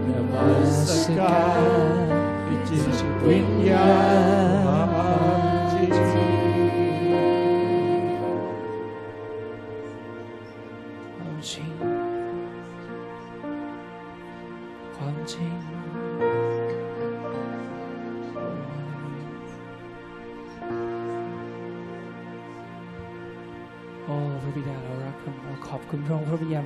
[0.07, 2.01] นมัสการ
[2.45, 4.06] ด้วยจิตวิญญาณ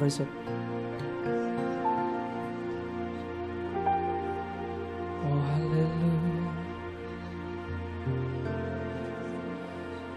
[0.01, 0.27] very soon.
[5.25, 6.53] Oh, hallelujah.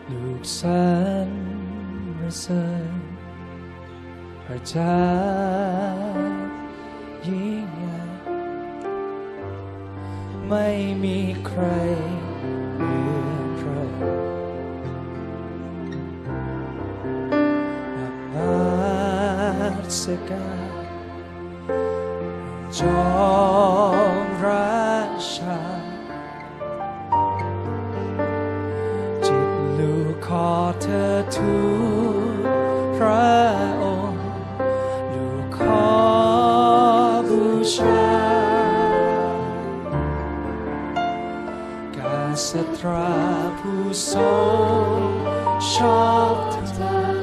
[0.09, 1.33] Lúc sáng
[2.23, 2.89] ra sân
[4.49, 5.15] Hãy cha
[7.27, 8.01] ยิ่งใหญ่
[10.49, 10.69] ไม่
[11.03, 11.63] มีใคร
[20.31, 20.71] การ
[22.79, 23.05] จอ
[24.25, 24.95] มรา
[25.35, 25.61] ชา
[29.27, 30.49] จิตลูกขอ
[30.81, 31.57] เธอทู
[32.37, 32.47] ล
[32.97, 33.35] พระ
[33.83, 34.27] องค์
[35.13, 35.87] ลูกขอ
[37.29, 38.07] บูชา
[41.97, 43.13] กาสตรา
[43.59, 44.21] ผู้ทร
[44.97, 45.01] ง
[45.73, 46.57] ชอบเธ
[47.03, 47.14] อ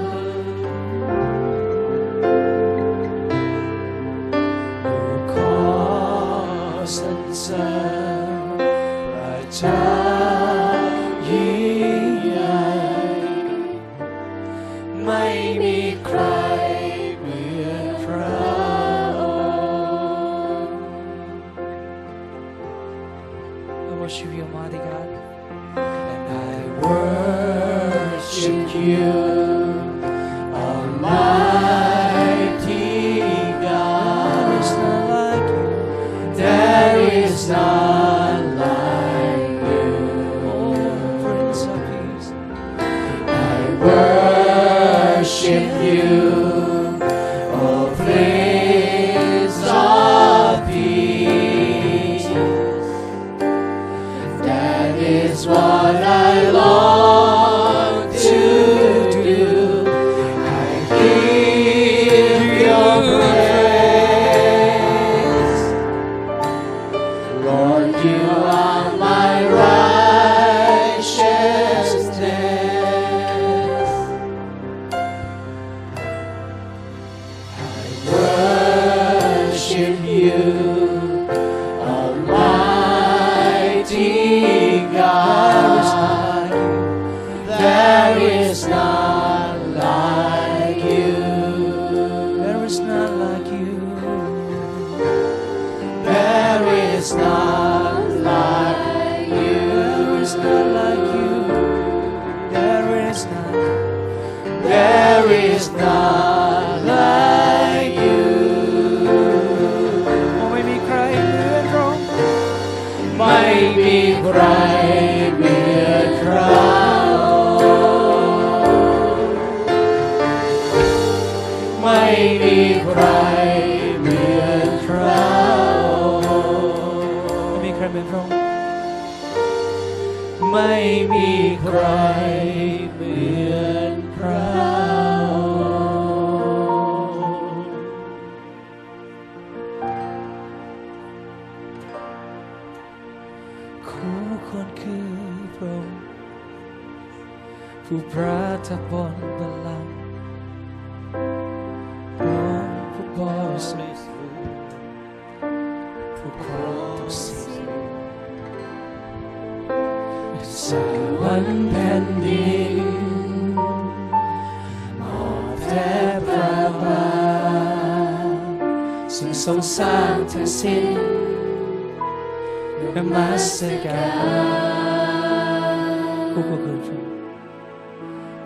[105.61, 106.20] is thine.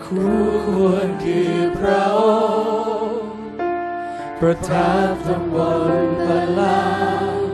[0.04, 0.34] ครู
[0.66, 2.20] ควรคือพระอ
[3.08, 3.30] งค์
[4.40, 5.58] ประทับตรงบ
[6.04, 6.86] นบัลลั
[7.22, 7.50] งก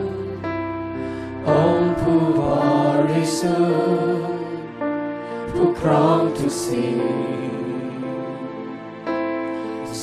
[1.48, 2.42] องค์ผู้บ
[3.10, 3.60] ริสุ
[4.24, 4.38] ทธิ์
[5.50, 6.98] ผู้ครองทุกสิ่ง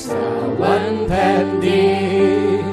[0.02, 0.04] ส
[0.60, 1.90] วรรค์แผ่นดิ
[2.64, 2.66] น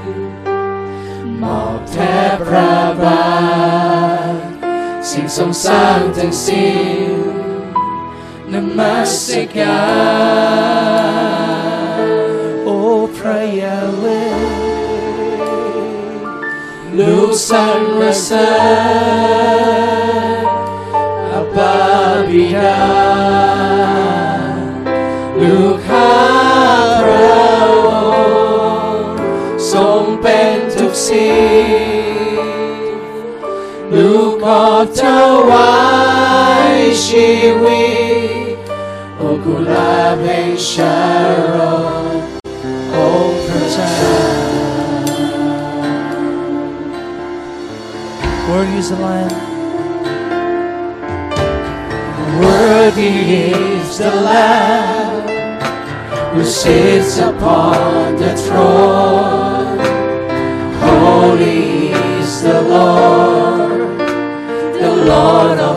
[1.41, 2.15] มอบแท้
[2.47, 3.27] พระบา
[4.31, 4.35] ท
[5.09, 6.71] สิ่งทรงสร้างทั้งสิ้
[7.15, 7.16] น
[8.77, 9.25] มัส
[9.57, 9.81] กา
[10.27, 12.07] ร
[12.63, 12.77] โอ้
[13.17, 14.03] พระยาเว
[16.97, 17.67] ลูกสร
[17.99, 18.51] รเสริ
[20.41, 20.45] ญ
[21.31, 21.77] อับา
[22.29, 22.79] บิดา
[25.41, 26.13] ลูกข้า
[27.01, 27.37] พระ
[27.71, 27.89] อ
[28.91, 29.15] งค์
[29.71, 32.37] ทรงเป็นทุกสิ่ง
[33.95, 34.65] ลูกขอ
[34.99, 35.01] ถ
[35.49, 35.75] วา
[36.73, 37.29] ยชี
[37.61, 38.06] วิต
[39.47, 40.97] โอกุลาเบงชา
[41.53, 42.15] รอน
[42.95, 43.93] องค์พระเจ้า
[48.49, 49.35] Worthy is the Lamb
[52.41, 53.15] Worthy
[53.53, 55.25] is the Lamb
[56.31, 57.77] who sits upon
[58.21, 59.79] the throne.
[60.83, 61.63] Holy
[62.19, 63.97] is the Lord,
[64.81, 65.76] the Lord of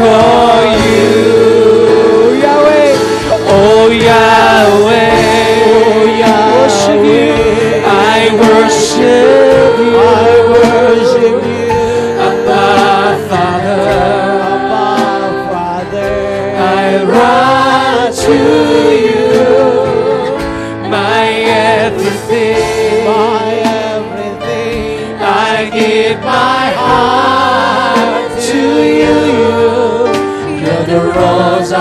[0.00, 0.79] joy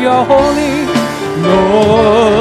[0.00, 0.86] you are holy
[1.42, 2.37] Lord,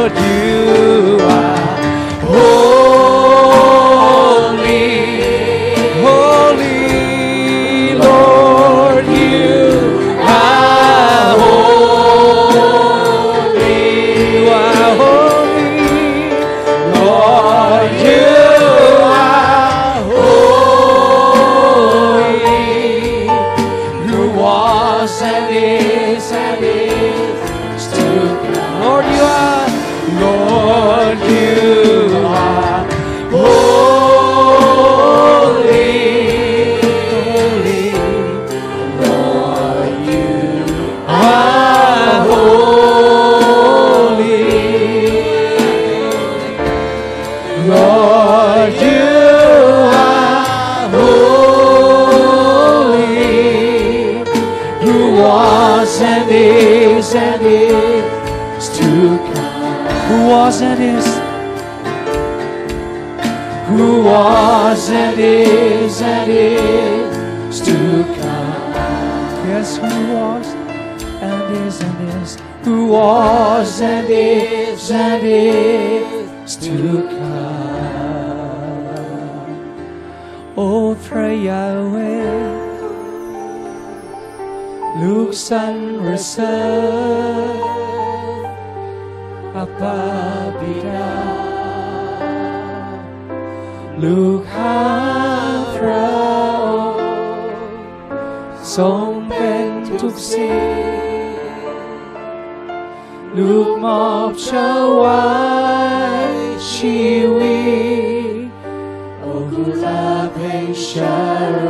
[56.02, 59.88] and is and is to come.
[60.08, 61.08] who was and is
[63.68, 68.74] who was and is and is to come.
[69.50, 70.48] yes who was
[71.22, 77.48] and is and is Who was and is and is to come.
[80.58, 82.67] Oh pray Yahweh
[85.02, 85.76] ลูกสรร
[86.28, 86.58] เสริ
[87.56, 87.78] ญ
[89.64, 90.00] Apa
[90.60, 91.12] Bida
[94.04, 94.80] ลูกหา
[95.76, 96.10] พระ
[96.64, 97.06] องค์
[98.76, 99.68] ทรงเป็น
[100.02, 100.78] ทุกสิ่ง
[103.38, 104.50] ลูกมอบเช
[105.02, 105.26] วา
[106.30, 106.32] ย
[106.72, 107.02] ชี
[107.38, 107.60] วิ
[108.34, 108.36] ต
[109.20, 111.18] โอ้กุลาเพงชา
[111.64, 111.66] ร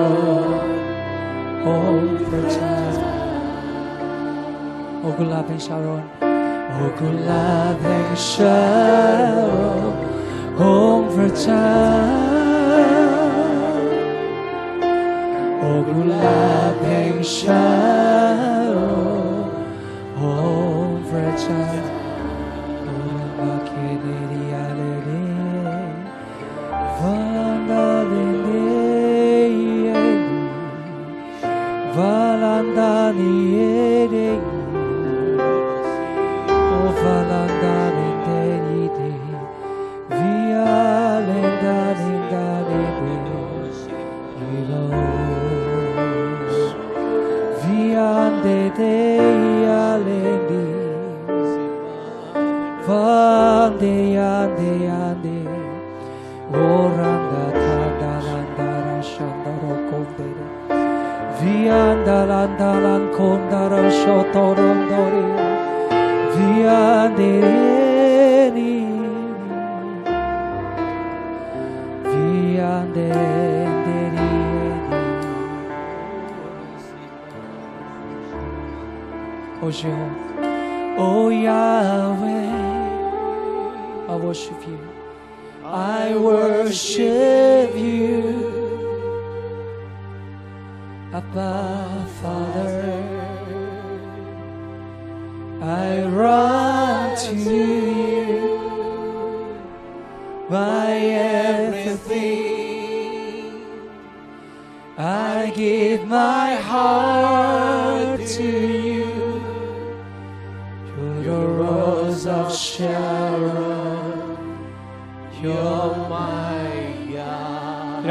[1.65, 1.67] อ
[1.99, 3.16] งค์พระเจ้า
[5.07, 6.03] โอ้กุลาเพงชารอน
[6.69, 7.07] โอ้กุ
[72.99, 73.56] ลา
[79.71, 82.47] Jehovah, oh Yahweh,
[84.07, 84.79] I worship you.
[85.63, 88.21] I worship you,
[91.13, 93.03] Abba Father.
[95.61, 98.47] I run to you,
[100.49, 102.37] my everything.
[104.97, 108.76] I give my heart to you.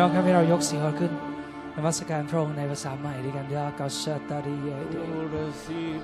[0.06, 1.12] องครับให้เรายกเสียงขึ้น
[1.76, 4.94] นมัสการพระองค์ในภาษาใหม่ด้วยกันยากาชตาริเยเด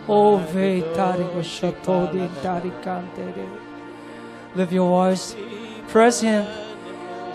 [0.09, 0.12] โอ
[0.48, 0.55] เว
[0.96, 3.38] ตาริกชโตดินตาริกันเตเด
[4.57, 5.26] Lift your voice
[5.90, 6.44] Praise Him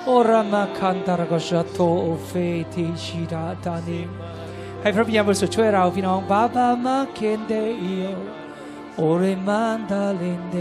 [0.06, 2.32] โอรามาคันตารกชโตโอเฟ
[2.74, 4.02] ติชิดาตานิ
[4.82, 8.08] ให้พระวิญญาบริสุทธิ์ช่วยเราพี่น้องบาบามาเคนเดอิโอ
[8.96, 10.58] โอเรมันดาเลนเด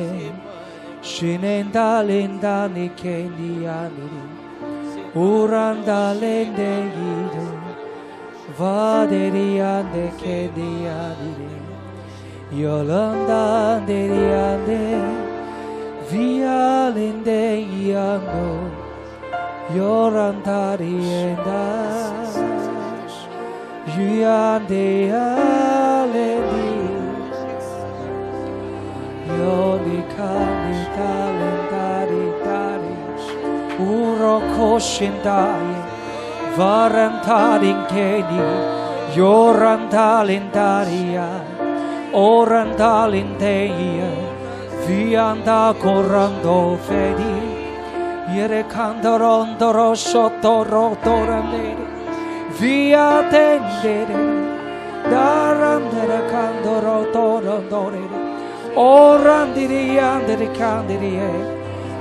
[1.10, 4.35] ชินเนนดาเลนดานิเคนดิอานิ
[5.24, 7.46] urandalende gido
[8.58, 11.54] vaderiande kediadire
[12.62, 13.44] yolanda
[13.88, 14.82] deriande
[16.10, 17.42] vialende
[17.84, 18.50] iando
[19.76, 21.62] yorantarienda
[23.96, 26.72] Juande alendi
[29.38, 30.55] Yonika
[34.26, 35.76] rokoshindaye
[36.58, 38.40] varantalingeni
[39.18, 41.28] yorantalindaria
[42.28, 44.10] orantalindeia
[44.86, 47.34] vianda korando fedi
[48.36, 51.86] yere candorondo rosoto rotorandere
[52.58, 54.20] via tendere
[55.12, 58.04] darandere candorotorandore
[58.86, 61.30] orandiria andere candirie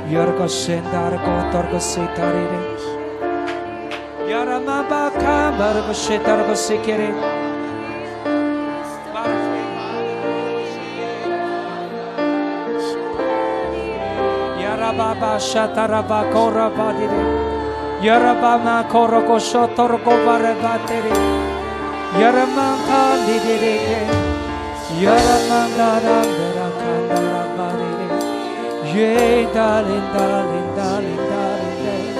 [0.09, 2.45] Yorgo Shendar Gotor Gositari
[4.29, 7.09] Yaramaba Kamar Goshitar Gosikiri
[14.61, 17.23] Yarababa Shataraba Korabadiri
[18.05, 21.15] Yarabama Koroko Shotorko Varabatiri
[22.21, 24.01] Yaramampa Lidirike
[25.01, 26.64] Yaramamdara Mera
[28.95, 32.15] yeah, darling, darling, darling, darling, darling.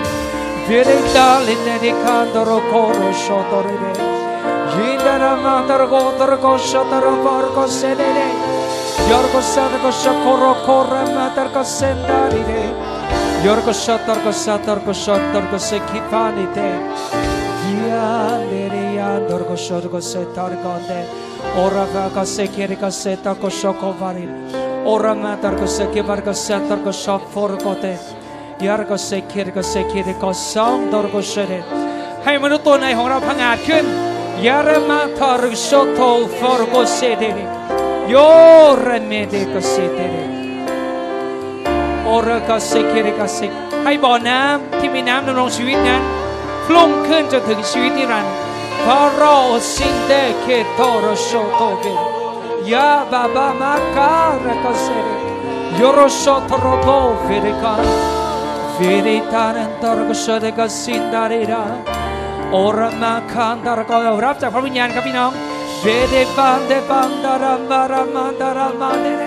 [0.68, 3.94] Vieni darling neni cantaro coro sotorike
[4.76, 8.28] Yindara mandar gotar ko sotar var ko senene
[9.10, 12.64] Yorgo sada ko shakoro kore matar ko sendarine
[13.46, 17.33] Yorgo sotar ko satar ko sotar ko sekipanite
[17.93, 21.01] Yandere yandor shor ko se targonde
[21.65, 24.33] ora va ka se kiri ka se ta ko shoko varin
[24.85, 27.95] ora matar ko se kibar ko se tar ko shop for ko te
[28.61, 31.63] yar ko se kiri ko se kiri ko sam dor ko shere
[32.25, 33.85] ให้มนุษย์ตัวในของเราพังอาจขึ้น
[34.47, 36.01] ยาระมาทารุโชโต
[36.39, 37.25] ฟอร์โกเซเด
[38.09, 38.15] โย
[38.81, 40.01] เรเมเดโกเซเด
[42.05, 43.39] โอเรกาเซเคเรกาเซ
[43.85, 46.03] ให้บ่อน้ำที่มีน้ำดำรงชีวิตนั้น
[46.66, 48.34] พรุ่งขึ้นจนถึงชีวิตนิรันดร์
[48.84, 49.38] พระรอ
[49.76, 51.86] สิ่งเดเคโตโรโชโตเบ
[52.72, 54.14] ยาบาบามากา
[54.46, 55.08] ระกเซเร
[55.80, 56.90] ยโรโชโตโรโต
[57.24, 57.74] เฟเรกา
[58.74, 61.64] เฟเรตานันตรกชเดกัสินดาริรา
[62.52, 65.32] โอรามาคันตารกอยรับจากพระวิญญาณครับพี่น้อง
[65.80, 69.24] เฟเดฟันเดฟันดารามารามาดารามาเดเร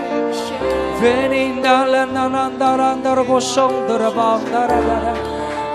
[0.96, 1.00] เฟ
[1.32, 5.35] นินดาลานันดารันดารกชงดารบันดารา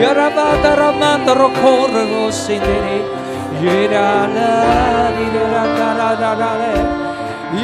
[0.00, 3.04] Yarabata ramata rokorgo sindere.
[3.60, 6.74] Yerana direra karadare.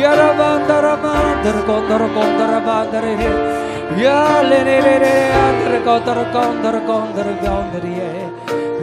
[0.01, 3.17] Yarabata ramata rokondoro kondoro bandare.
[3.97, 8.13] Yalenere andre kondoro kondoro kondoro kondoro ye.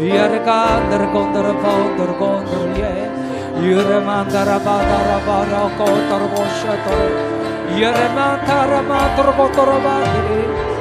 [0.09, 2.93] Yarkandar kondoro kondoro kondoro ye.
[3.61, 6.97] Yeremanda rabata rabata kondoro boshato.
[7.77, 10.74] Yeremanda ramata rokondoro bandare.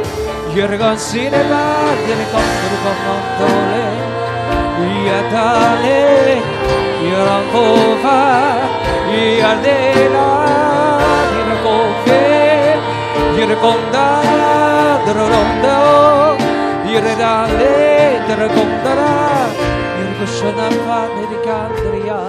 [0.54, 3.86] Yorgon sine bat deneko buruko montole
[4.86, 6.02] Iatale
[7.10, 8.18] Yoran kofa
[9.18, 10.28] Iardela
[11.38, 11.74] Yorko
[12.04, 12.22] fe
[13.38, 14.06] Yorkon da
[15.06, 15.78] Dororon da
[16.92, 17.74] Yorerale
[18.28, 19.10] Dorokon dara
[19.98, 22.20] Yorkoshona fa dedikandria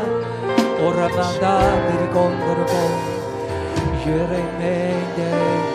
[0.87, 1.55] Orra manda
[1.85, 2.91] dedikon dorokon
[4.01, 5.74] Yoremende Yoremende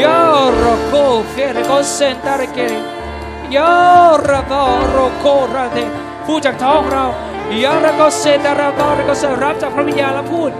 [0.00, 2.74] Yorro co fiere consentare che
[3.48, 5.84] Yorro vorro corrate
[6.22, 7.12] fuggia tongra
[7.50, 10.52] Yorro consentare vorro cosa rapta famiglia la pur.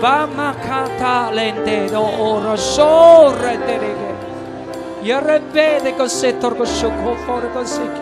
[0.00, 4.14] Vama canta lente do oro sorre terege
[5.00, 8.00] Yorro vede cos'è torgo sciocco fuori cos'è che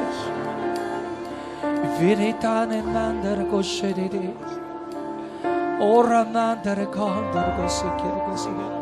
[1.98, 4.32] Verità nel mandare cos'è di
[5.80, 8.73] Ora mandare condor cos'è che cos'è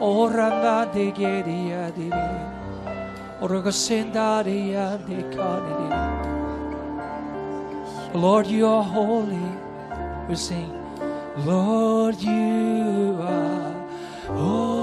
[0.00, 1.90] oranga de geria
[3.40, 5.22] oranga sendaria de
[8.14, 9.50] Lord you are holy.
[10.28, 10.72] We sing
[11.44, 13.74] Lord you are
[14.28, 14.75] holy.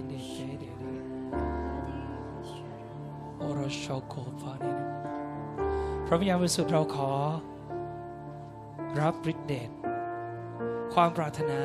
[0.00, 0.70] Fede kende sene fede.
[3.54, 4.72] โรโชโกฟานิ
[6.06, 7.12] พระวิญญาณบริสุทธิ์เราขอ
[9.00, 9.70] รับฤทธิเดช
[10.94, 11.62] ความปรารถนา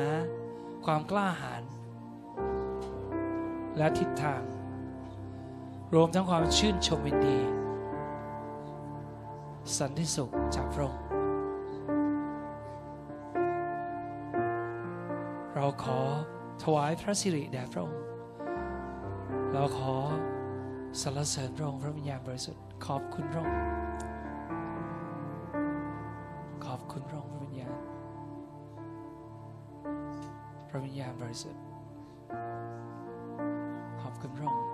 [0.84, 1.62] ความกล้าหาญ
[3.76, 4.42] และทิศทาง
[5.94, 7.38] รวมทั้งความชื่นชมยินดี
[9.78, 11.04] สันติสุขจากพระองค์
[15.54, 16.00] เราขอ
[16.62, 18.15] ถวายพระสิริแด่พระองค์
[19.58, 19.94] เราขอ
[21.00, 23.60] สรรเสริญพระองค์พระวิญญาณบริสุทธิ์ขอบคุณพระองค์
[26.66, 27.74] ขอบคุณพระองค์พระวิญญาณ
[30.68, 31.62] พระวิญญาณบริสุทธิ์
[34.00, 34.64] ขอบคุณพระองค์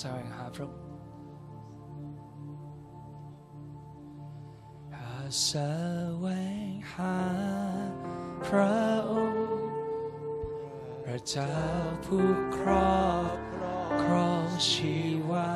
[0.00, 0.93] แสวงหาพระองค์
[5.42, 5.50] แส
[6.24, 6.26] ว
[6.68, 7.18] งหา
[8.46, 8.78] พระ
[9.10, 9.54] องค์
[11.04, 11.56] พระเจ้า
[12.04, 13.02] ผู้ครอ
[13.34, 13.36] บ
[14.02, 14.96] ครองชี
[15.30, 15.54] วา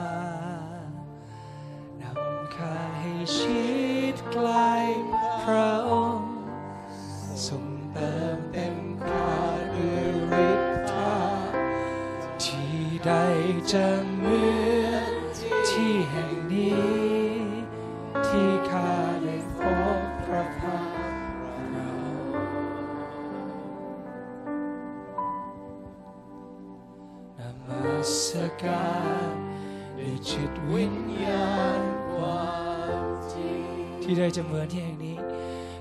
[34.49, 35.19] เหมือนที่แห่งนี้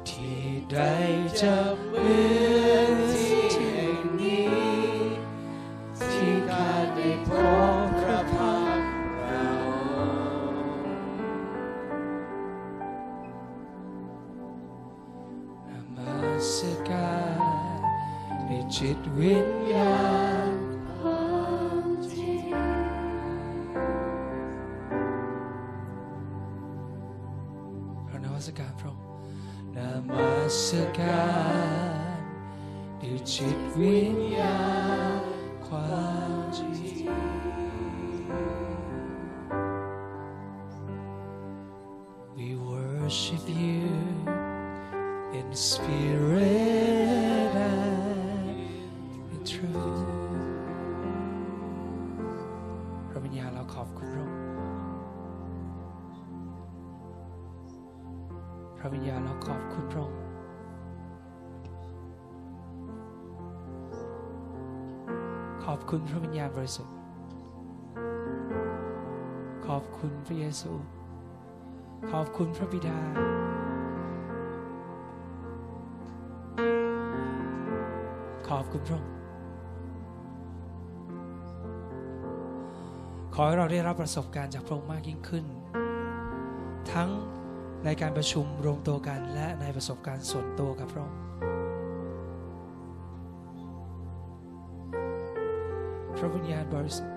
[0.08, 0.42] ที่
[0.72, 0.78] ใด
[1.40, 1.56] จะ
[1.88, 2.18] เหมื
[2.72, 4.48] อนที่แห่งนี้
[6.00, 7.30] ที่ข้าได้พ
[7.86, 8.90] บพระพักตร์
[9.20, 9.50] เรา
[15.68, 16.16] นมั
[16.52, 16.52] ส
[16.90, 17.80] การ
[18.46, 19.57] ในจิตวิญ
[70.60, 70.72] ซู
[72.12, 72.98] ขอบคุณพระบิดา
[78.48, 79.12] ขอบคุณพระองค์
[83.34, 85.46] ขอให้เราได้รับประสบการณ์จากพระองค์มากยิ่งขึ้น
[86.94, 87.10] ทั้ง
[87.86, 91.20] ในการประชุมรวมตัวกันและในประสบการณ์ส่วนตัวกับพระองค์
[96.18, 97.17] พระวิญญาณบริสุทธิ์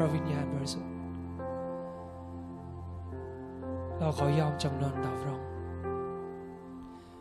[0.00, 0.92] ระวิญญาณบริสุทธิ์
[3.98, 5.48] เราขอยอมจำนนต่อพระองค์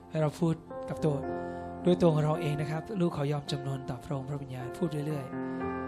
[0.10, 0.56] ให้เราพูด
[0.90, 1.16] กับตัว
[1.86, 5.79] ด้วยตัวของเราเองนะครับ ลูกขอยอมจำนนต่อพระองค์พระวิญญาณพูดเรื่อย ๆ